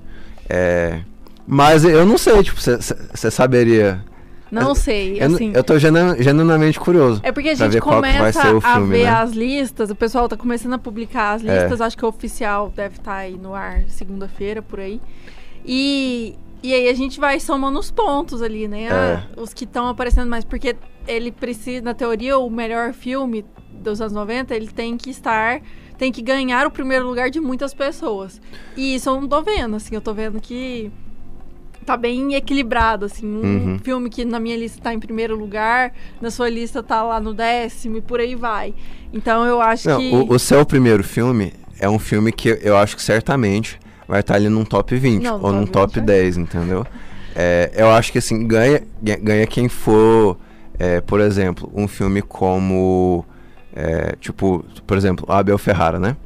é, 0.48 1.00
mas 1.46 1.84
eu 1.84 2.04
não 2.04 2.18
sei, 2.18 2.42
tipo, 2.42 2.60
você 2.60 3.30
saberia... 3.30 4.02
Não 4.50 4.74
sei, 4.74 5.16
Eu, 5.22 5.34
assim. 5.34 5.50
eu 5.54 5.64
tô 5.64 5.78
genu- 5.78 6.20
genuinamente 6.22 6.78
curioso. 6.78 7.20
É 7.24 7.32
porque 7.32 7.48
a 7.50 7.54
gente 7.54 7.80
começa 7.80 8.52
o 8.52 8.58
a 8.58 8.74
filme, 8.74 8.88
ver 8.98 9.04
né? 9.04 9.10
as 9.10 9.30
listas, 9.30 9.88
o 9.90 9.94
pessoal 9.94 10.28
tá 10.28 10.36
começando 10.36 10.74
a 10.74 10.78
publicar 10.78 11.34
as 11.36 11.44
É. 11.44 11.60
listas, 11.60 11.80
acho 11.80 11.96
que 11.96 12.04
o 12.04 12.08
oficial 12.08 12.70
deve 12.76 12.96
estar 12.96 13.14
aí 13.14 13.38
no 13.38 13.54
ar 13.54 13.84
segunda-feira, 13.88 14.60
por 14.60 14.78
aí. 14.78 15.00
E, 15.64 16.34
e 16.62 16.72
aí 16.74 16.88
a 16.88 16.94
gente 16.94 17.18
vai 17.18 17.40
somando 17.40 17.78
os 17.78 17.90
pontos 17.90 18.40
ali, 18.42 18.68
né? 18.68 18.84
É. 18.84 18.90
Ah, 18.90 19.26
os 19.36 19.52
que 19.52 19.64
estão 19.64 19.88
aparecendo 19.88 20.28
mais, 20.28 20.44
porque 20.44 20.76
ele 21.06 21.32
precisa, 21.32 21.82
na 21.82 21.94
teoria, 21.94 22.38
o 22.38 22.48
melhor 22.50 22.92
filme 22.92 23.44
dos 23.72 24.00
anos 24.00 24.12
90, 24.12 24.54
ele 24.54 24.68
tem 24.68 24.96
que 24.96 25.10
estar, 25.10 25.60
tem 25.98 26.12
que 26.12 26.22
ganhar 26.22 26.66
o 26.66 26.70
primeiro 26.70 27.06
lugar 27.06 27.30
de 27.30 27.40
muitas 27.40 27.74
pessoas. 27.74 28.40
E 28.76 28.94
isso 28.94 29.08
eu 29.10 29.20
não 29.20 29.26
tô 29.28 29.42
vendo, 29.42 29.74
assim, 29.76 29.94
eu 29.94 30.00
tô 30.00 30.14
vendo 30.14 30.40
que 30.40 30.90
tá 31.84 31.96
bem 31.96 32.34
equilibrado, 32.34 33.06
assim. 33.06 33.26
Um 33.26 33.40
Uhum. 33.42 33.78
filme 33.80 34.08
que 34.08 34.24
na 34.24 34.38
minha 34.38 34.56
lista 34.56 34.80
tá 34.80 34.94
em 34.94 35.00
primeiro 35.00 35.36
lugar, 35.36 35.92
na 36.20 36.30
sua 36.30 36.48
lista 36.48 36.80
tá 36.80 37.02
lá 37.02 37.18
no 37.18 37.34
décimo 37.34 37.96
e 37.96 38.00
por 38.00 38.20
aí 38.20 38.36
vai. 38.36 38.72
Então 39.12 39.44
eu 39.44 39.60
acho 39.60 39.88
Não, 39.88 39.98
que. 39.98 40.14
o, 40.14 40.32
o 40.32 40.38
seu 40.38 40.64
primeiro 40.64 41.02
filme 41.02 41.52
é 41.80 41.88
um 41.90 41.98
filme 41.98 42.30
que 42.30 42.56
eu 42.62 42.76
acho 42.76 42.94
que 42.94 43.02
certamente 43.02 43.80
vai 44.08 44.20
estar 44.20 44.34
ali 44.34 44.48
num 44.48 44.64
top 44.64 44.96
20 44.96 45.22
Não, 45.22 45.40
ou 45.42 45.52
num 45.52 45.66
top 45.66 45.94
top 45.94 45.94
20, 46.00 46.04
10, 46.06 46.36
entendeu? 46.38 46.86
É, 47.34 47.70
eu 47.74 47.90
acho 47.90 48.12
que 48.12 48.18
assim, 48.18 48.46
ganha, 48.46 48.82
ganha- 49.02 49.46
quem 49.46 49.68
for, 49.68 50.36
é, 50.78 51.00
por 51.00 51.20
exemplo, 51.20 51.70
um 51.74 51.88
filme 51.88 52.20
como. 52.22 53.24
é, 53.74 54.14
tipo, 54.20 54.64
por 54.86 54.96
exemplo, 54.96 55.24
Abel 55.32 55.56
Ferrara, 55.56 55.98
né? 55.98 56.16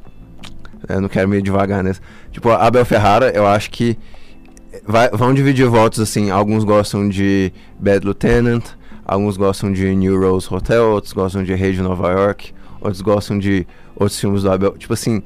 Eu 0.87 1.01
não 1.01 1.07
quero 1.09 1.27
me 1.29 1.41
devagar 1.41 1.83
nesse. 1.83 1.99
Tipo, 2.31 2.49
Abel 2.49 2.85
Ferrara, 2.85 3.31
eu 3.31 3.47
acho 3.47 3.71
que 3.71 3.97
vai- 4.85 5.09
vão 5.09 5.33
dividir 5.33 5.65
votos 5.67 5.99
assim. 5.99 6.29
Alguns 6.29 6.63
gostam 6.63 7.07
de 7.07 7.51
Bad 7.79 8.03
Lieutenant, 8.05 8.63
alguns 9.05 9.37
gostam 9.37 9.71
de 9.71 9.95
New 9.95 10.19
Rose 10.19 10.47
Hotel, 10.53 10.89
outros 10.91 11.13
gostam 11.13 11.43
de 11.43 11.53
Rei 11.55 11.71
de 11.73 11.81
Nova 11.81 12.11
York, 12.11 12.53
outros 12.81 13.01
gostam 13.01 13.39
de 13.39 13.65
outros 13.95 14.19
filmes 14.19 14.43
do 14.43 14.51
Abel. 14.51 14.77
Tipo 14.77 14.93
assim, 14.93 15.23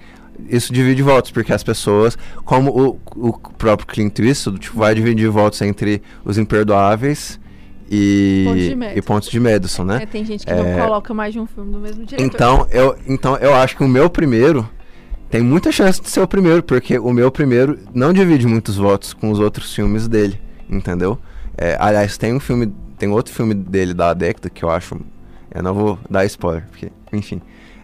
isso 0.49 0.71
divide 0.73 1.01
votos, 1.01 1.31
porque 1.31 1.53
as 1.53 1.63
pessoas, 1.63 2.17
como 2.43 2.71
o, 2.71 2.99
o 3.29 3.33
próprio 3.57 3.87
Clint 3.87 4.17
Eastwood, 4.19 4.59
tipo, 4.59 4.77
vai 4.77 4.93
dividir 4.95 5.29
votos 5.29 5.61
entre 5.61 6.01
os 6.25 6.37
imperdoáveis 6.37 7.39
e 7.89 8.43
Pontos 8.47 8.61
de 8.63 8.97
e 8.97 9.01
pontos 9.01 9.29
de 9.29 9.39
Madison, 9.39 9.83
né? 9.83 9.99
É, 10.03 10.05
tem 10.05 10.23
gente 10.23 10.45
que 10.45 10.51
É. 10.51 10.55
não 10.55 10.85
coloca 10.85 11.13
mais 11.13 11.33
de 11.33 11.39
um 11.39 11.45
filme 11.45 11.71
do 11.71 11.79
mesmo 11.79 12.05
diretor. 12.05 12.25
Então 12.25 12.67
eu, 12.71 12.95
então, 13.07 13.35
eu 13.37 13.53
acho 13.53 13.75
que 13.75 13.83
o 13.83 13.87
meu 13.87 14.09
primeiro 14.09 14.67
tem 15.29 15.41
muita 15.41 15.71
chance 15.71 16.01
de 16.01 16.09
ser 16.09 16.21
o 16.21 16.27
primeiro, 16.27 16.63
porque 16.63 16.97
o 16.97 17.11
meu 17.11 17.29
primeiro 17.31 17.77
não 17.93 18.13
divide 18.13 18.47
muitos 18.47 18.77
votos 18.77 19.13
com 19.13 19.29
os 19.31 19.39
outros 19.39 19.73
filmes 19.73 20.07
dele, 20.07 20.39
entendeu? 20.69 21.17
É, 21.57 21.75
aliás, 21.79 22.17
tem 22.17 22.33
um 22.33 22.39
filme, 22.39 22.73
tem 22.97 23.09
outro 23.09 23.33
filme 23.33 23.53
dele 23.53 23.93
da 23.93 24.13
década 24.13 24.49
que 24.49 24.63
eu 24.63 24.69
acho. 24.69 24.99
Eu 25.53 25.61
não 25.61 25.73
vou 25.73 25.99
dar 26.09 26.25
spoiler, 26.25 26.65
porque, 26.69 26.91
enfim. 27.11 27.41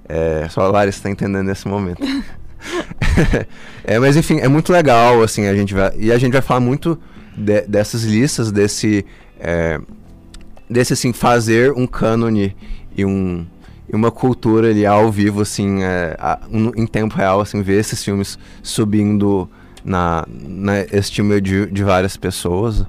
É, 0.08 0.48
só 0.50 0.62
a 0.62 0.68
Larissa 0.70 1.04
tá 1.04 1.10
entendendo 1.10 1.44
nesse 1.48 1.68
momento. 1.68 2.02
é, 3.84 4.00
mas 4.00 4.16
enfim, 4.16 4.40
é 4.40 4.48
muito 4.48 4.72
legal, 4.72 5.22
assim, 5.24 5.46
a 5.48 5.56
gente 5.56 5.74
vai. 5.74 5.92
E 5.98 6.12
a 6.12 6.18
gente 6.18 6.34
vai 6.34 6.42
falar 6.42 6.60
muito 6.60 7.00
de- 7.36 7.62
dessas 7.62 8.04
listas, 8.04 8.52
desse. 8.52 9.06
é, 9.40 9.80
desse 10.70 10.94
assim, 10.94 11.14
fazer 11.14 11.72
um 11.72 11.88
cânone 11.88 12.56
e 12.96 13.06
um 13.06 13.46
e 13.90 13.96
uma 13.96 14.12
cultura 14.12 14.70
ali 14.70 14.86
ao 14.86 15.10
vivo, 15.10 15.42
assim, 15.42 15.82
é, 15.82 16.14
a- 16.20 16.40
um- 16.52 16.74
em 16.76 16.86
tempo 16.86 17.16
real, 17.16 17.40
assim, 17.40 17.62
ver 17.62 17.80
esses 17.80 18.04
filmes 18.04 18.38
subindo 18.62 19.50
na, 19.82 20.26
na 20.30 20.82
estima 20.92 21.40
de, 21.40 21.68
de 21.68 21.84
várias 21.86 22.18
pessoas. 22.18 22.84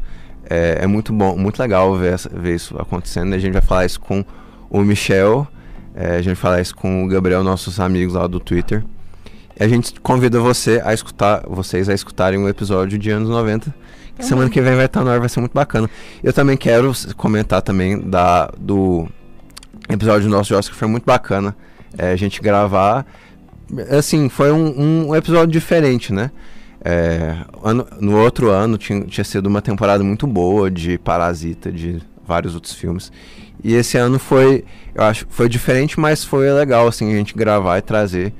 É, 0.51 0.79
é 0.83 0.87
muito 0.89 1.13
bom, 1.13 1.37
muito 1.37 1.61
legal 1.61 1.97
ver, 1.97 2.15
essa- 2.15 2.29
ver 2.29 2.57
isso 2.57 2.77
acontecendo. 2.81 3.33
A 3.33 3.39
gente 3.39 3.53
vai 3.53 3.63
falar 3.63 3.87
isso 3.87 4.01
com 4.01 4.25
o 4.69 4.81
Michel, 4.83 5.47
é, 5.95 6.13
a 6.15 6.17
gente 6.17 6.27
vai 6.27 6.35
falar 6.35 6.61
isso 6.61 6.75
com 6.75 7.05
o 7.05 7.07
Gabriel, 7.07 7.45
nossos 7.45 7.79
amigos 7.79 8.15
lá 8.15 8.27
do 8.27 8.41
Twitter. 8.41 8.83
E 9.59 9.65
a 9.65 9.69
gente 9.69 9.99
convida 10.01 10.39
você 10.41 10.81
a 10.85 10.93
escutar, 10.95 11.43
vocês 11.49 11.89
a 11.89 11.95
escutarem 11.95 12.39
um 12.39 12.49
episódio 12.49 12.99
de 12.99 13.11
anos 13.11 13.29
90. 13.29 13.75
Que 14.17 14.25
semana 14.25 14.51
que 14.51 14.61
vem 14.61 14.75
vai 14.75 14.87
estar 14.87 15.05
no 15.05 15.11
ar, 15.11 15.21
vai 15.21 15.29
ser 15.29 15.41
muito 15.41 15.53
bacana. 15.53 15.89
Eu 16.23 16.33
também 16.33 16.57
quero 16.57 16.93
comentar 17.17 17.63
também 17.63 18.01
da, 18.01 18.51
do 18.59 19.09
episódio 19.89 20.29
nosso 20.29 20.49
de 20.49 20.55
Oscar, 20.55 20.73
que 20.75 20.79
foi 20.79 20.89
muito 20.89 21.05
bacana. 21.05 21.55
é, 21.97 22.11
a 22.11 22.17
gente 22.17 22.41
gravar. 22.41 23.07
Assim, 23.97 24.29
foi 24.29 24.51
um, 24.51 25.09
um 25.11 25.15
episódio 25.17 25.49
diferente, 25.53 26.13
né? 26.13 26.31
É, 26.85 27.37
ano- 27.63 27.87
no 28.01 28.17
outro 28.19 28.51
ano 28.51 28.79
tinha, 28.79 29.03
tinha 29.03 29.25
sido 29.25 29.47
uma 29.47 29.61
temporada 29.63 30.03
muito 30.03 30.27
boa 30.27 30.71
de 30.71 30.99
Parasita, 30.99 31.71
de 31.71 32.01
vários 32.27 32.55
outros 32.55 32.75
filmes. 32.75 33.13
E 33.63 33.75
esse 33.75 33.97
ano 33.99 34.19
foi, 34.19 34.65
eu 34.95 35.03
acho, 35.05 35.27
foi 35.29 35.49
diferente, 35.49 35.99
mas 35.99 36.25
foi 36.25 36.51
legal 36.53 36.87
assim 36.89 37.13
a 37.13 37.17
gente 37.17 37.35
gravar 37.35 37.79
e 37.79 37.83
trazer, 37.83 38.33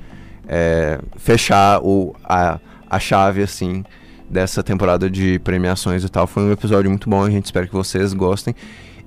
é, 0.49 0.99
fechar 1.15 1.79
o, 1.83 2.15
a, 2.23 2.59
a 2.89 2.99
chave 2.99 3.43
assim 3.43 3.83
dessa 4.27 4.63
temporada 4.63 5.09
de 5.09 5.37
premiações 5.39 6.03
e 6.03 6.09
tal. 6.09 6.25
Foi 6.25 6.43
um 6.43 6.51
episódio 6.51 6.89
muito 6.89 7.07
bom, 7.07 7.23
a 7.23 7.29
gente 7.29 7.45
espera 7.45 7.67
que 7.67 7.73
vocês 7.73 8.13
gostem. 8.13 8.55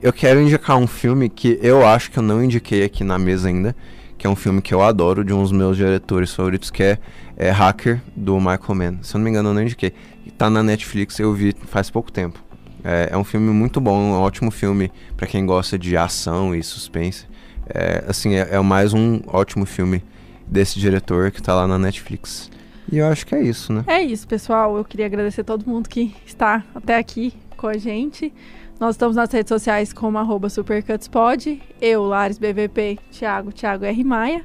Eu 0.01 0.13
quero 0.13 0.41
indicar 0.41 0.77
um 0.77 0.87
filme 0.87 1.29
que 1.29 1.59
eu 1.61 1.87
acho 1.87 2.11
que 2.11 2.19
eu 2.19 2.23
não 2.23 2.43
indiquei 2.43 2.85
aqui 2.85 3.05
na 3.05 3.19
mesa 3.19 3.49
ainda, 3.49 3.75
que 4.17 4.27
é 4.27 4.31
um 4.31 4.37
filme 4.37 4.63
que 4.63 4.73
eu 4.73 4.83
adoro, 4.83 5.25
de 5.25 5.33
um 5.33 5.43
dos 5.43 5.53
meus 5.53 5.77
diretores 5.77 6.33
favoritos, 6.33 6.71
que 6.71 6.83
é, 6.83 6.99
é 7.37 7.51
Hacker, 7.51 8.01
do 8.17 8.37
Michael 8.39 8.75
Mann. 8.75 8.99
Se 9.03 9.15
eu 9.15 9.19
não 9.19 9.25
me 9.25 9.31
engano, 9.31 9.51
eu 9.51 9.55
não 9.55 9.63
indiquei. 9.63 9.93
Tá 10.39 10.49
na 10.49 10.63
Netflix, 10.63 11.19
eu 11.19 11.33
vi 11.35 11.55
faz 11.67 11.91
pouco 11.91 12.11
tempo. 12.11 12.43
É, 12.85 13.11
é 13.13 13.17
um 13.17 13.23
filme 13.23 13.53
muito 13.53 13.81
bom, 13.81 13.97
um 13.97 14.13
ótimo 14.13 14.51
filme 14.51 14.91
para 15.17 15.27
quem 15.27 15.47
gosta 15.47 15.79
de 15.79 15.97
ação 15.97 16.55
e 16.55 16.63
suspense. 16.65 17.27
É, 17.69 18.05
assim, 18.09 18.35
é, 18.35 18.49
é 18.51 18.61
mais 18.61 18.93
um 18.93 19.21
ótimo 19.29 19.65
filme 19.65 20.03
desse 20.53 20.79
diretor 20.79 21.31
que 21.31 21.43
tá 21.43 21.55
lá 21.55 21.67
na 21.67 21.79
Netflix. 21.79 22.51
E 22.91 22.99
eu 22.99 23.07
acho 23.07 23.27
que 23.27 23.35
é 23.35 23.43
isso, 23.43 23.73
né? 23.73 23.85
É 23.87 24.03
isso, 24.03 24.29
pessoal. 24.29 24.77
Eu 24.77 24.85
queria 24.85 25.07
agradecer 25.07 25.41
a 25.41 25.45
todo 25.45 25.67
mundo 25.67 25.89
que 25.89 26.15
está 26.27 26.63
até 26.75 26.97
aqui 26.97 27.33
com 27.57 27.67
a 27.67 27.79
gente. 27.79 28.33
Nós 28.79 28.97
estamos 28.97 29.17
nas 29.17 29.33
redes 29.33 29.49
sociais 29.49 29.93
como 29.93 30.19
arroba 30.19 30.51
supercutspod. 30.51 31.63
Eu, 31.81 32.05
Lares 32.05 32.37
BVP, 32.39 32.99
Thiago, 33.11 33.51
Thiago 33.51 33.85
R. 33.85 34.05
Maia. 34.05 34.45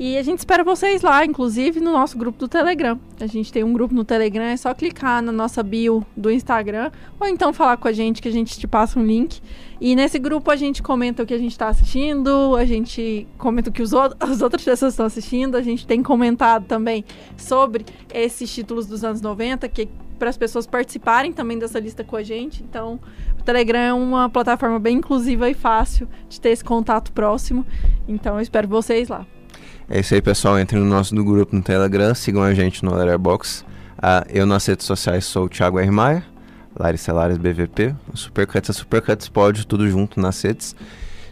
E 0.00 0.16
a 0.16 0.22
gente 0.22 0.38
espera 0.38 0.62
vocês 0.62 1.02
lá, 1.02 1.24
inclusive 1.24 1.80
no 1.80 1.90
nosso 1.90 2.16
grupo 2.16 2.38
do 2.38 2.46
Telegram. 2.46 3.00
A 3.18 3.26
gente 3.26 3.52
tem 3.52 3.64
um 3.64 3.72
grupo 3.72 3.92
no 3.92 4.04
Telegram, 4.04 4.44
é 4.44 4.56
só 4.56 4.72
clicar 4.72 5.20
na 5.20 5.32
nossa 5.32 5.60
bio 5.60 6.06
do 6.16 6.30
Instagram 6.30 6.92
ou 7.18 7.26
então 7.26 7.52
falar 7.52 7.76
com 7.78 7.88
a 7.88 7.92
gente 7.92 8.22
que 8.22 8.28
a 8.28 8.32
gente 8.32 8.56
te 8.56 8.68
passa 8.68 8.96
um 8.96 9.04
link. 9.04 9.42
E 9.80 9.96
nesse 9.96 10.16
grupo 10.20 10.52
a 10.52 10.56
gente 10.56 10.84
comenta 10.84 11.24
o 11.24 11.26
que 11.26 11.34
a 11.34 11.38
gente 11.38 11.50
está 11.50 11.66
assistindo, 11.66 12.54
a 12.54 12.64
gente 12.64 13.26
comenta 13.36 13.70
o 13.70 13.72
que 13.72 13.82
os 13.82 13.92
as 14.20 14.40
outras 14.40 14.62
pessoas 14.62 14.92
estão 14.92 15.04
assistindo, 15.04 15.56
a 15.56 15.62
gente 15.62 15.84
tem 15.84 16.00
comentado 16.00 16.64
também 16.66 17.04
sobre 17.36 17.84
esses 18.14 18.54
títulos 18.54 18.86
dos 18.86 19.02
anos 19.02 19.20
90, 19.20 19.68
que 19.68 19.88
para 20.16 20.30
as 20.30 20.36
pessoas 20.36 20.64
participarem 20.64 21.32
também 21.32 21.58
dessa 21.58 21.80
lista 21.80 22.04
com 22.04 22.14
a 22.14 22.22
gente. 22.22 22.62
Então, 22.62 23.00
o 23.36 23.42
Telegram 23.42 23.80
é 23.80 23.92
uma 23.92 24.30
plataforma 24.30 24.78
bem 24.78 24.98
inclusiva 24.98 25.50
e 25.50 25.54
fácil 25.54 26.08
de 26.28 26.40
ter 26.40 26.50
esse 26.50 26.62
contato 26.62 27.10
próximo. 27.10 27.66
Então, 28.06 28.36
eu 28.36 28.40
espero 28.40 28.68
vocês 28.68 29.08
lá. 29.08 29.26
É 29.90 30.00
isso 30.00 30.14
aí, 30.14 30.20
pessoal. 30.20 30.58
Entrem 30.60 30.82
no 30.82 30.88
nosso 30.88 31.14
do 31.14 31.24
grupo 31.24 31.56
no 31.56 31.62
Telegram, 31.62 32.14
sigam 32.14 32.42
a 32.42 32.52
gente 32.52 32.84
no 32.84 32.94
Letterboxd. 32.94 33.64
Ah, 34.00 34.24
eu 34.28 34.46
nas 34.46 34.66
redes 34.66 34.86
sociais 34.86 35.24
sou 35.24 35.46
o 35.46 35.48
Thiago 35.48 35.78
R. 35.78 35.90
Maia, 35.90 36.24
Larissa 36.78 37.12
Lares 37.12 37.38
BVP, 37.38 37.94
o 38.12 38.16
Supercuts 38.16 38.70
é 38.70 38.72
Supercuts 38.72 39.28
Pod, 39.28 39.66
tudo 39.66 39.88
junto 39.88 40.20
nas 40.20 40.40
redes. 40.42 40.76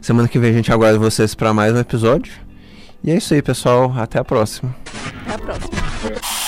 Semana 0.01 0.27
que 0.27 0.39
vem 0.39 0.51
a 0.51 0.55
gente 0.55 0.73
aguarda 0.73 0.99
vocês 0.99 1.35
para 1.35 1.53
mais 1.53 1.73
um 1.73 1.79
episódio. 1.79 2.33
E 3.05 3.11
é 3.11 3.17
isso 3.17 3.35
aí, 3.35 3.43
pessoal. 3.43 3.93
Até 3.97 4.19
a 4.19 4.25
próxima. 4.25 4.75
Até 5.27 5.35
a 5.35 5.39
próxima. 5.39 5.87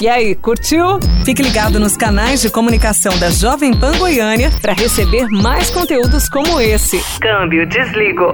E 0.01 0.09
aí, 0.09 0.35
curtiu? 0.35 1.01
Fique 1.25 1.42
ligado 1.42 1.79
nos 1.79 1.97
canais 1.97 2.40
de 2.40 2.51
comunicação 2.51 3.16
da 3.18 3.31
Jovem 3.31 3.75
Pan 3.75 3.97
Goiânia 3.99 4.51
para 4.62 4.73
receber 4.73 5.27
mais 5.27 5.71
conteúdos 5.71 6.29
como 6.29 6.61
esse. 6.61 7.01
Câmbio, 7.21 7.66
desligo. 7.66 8.33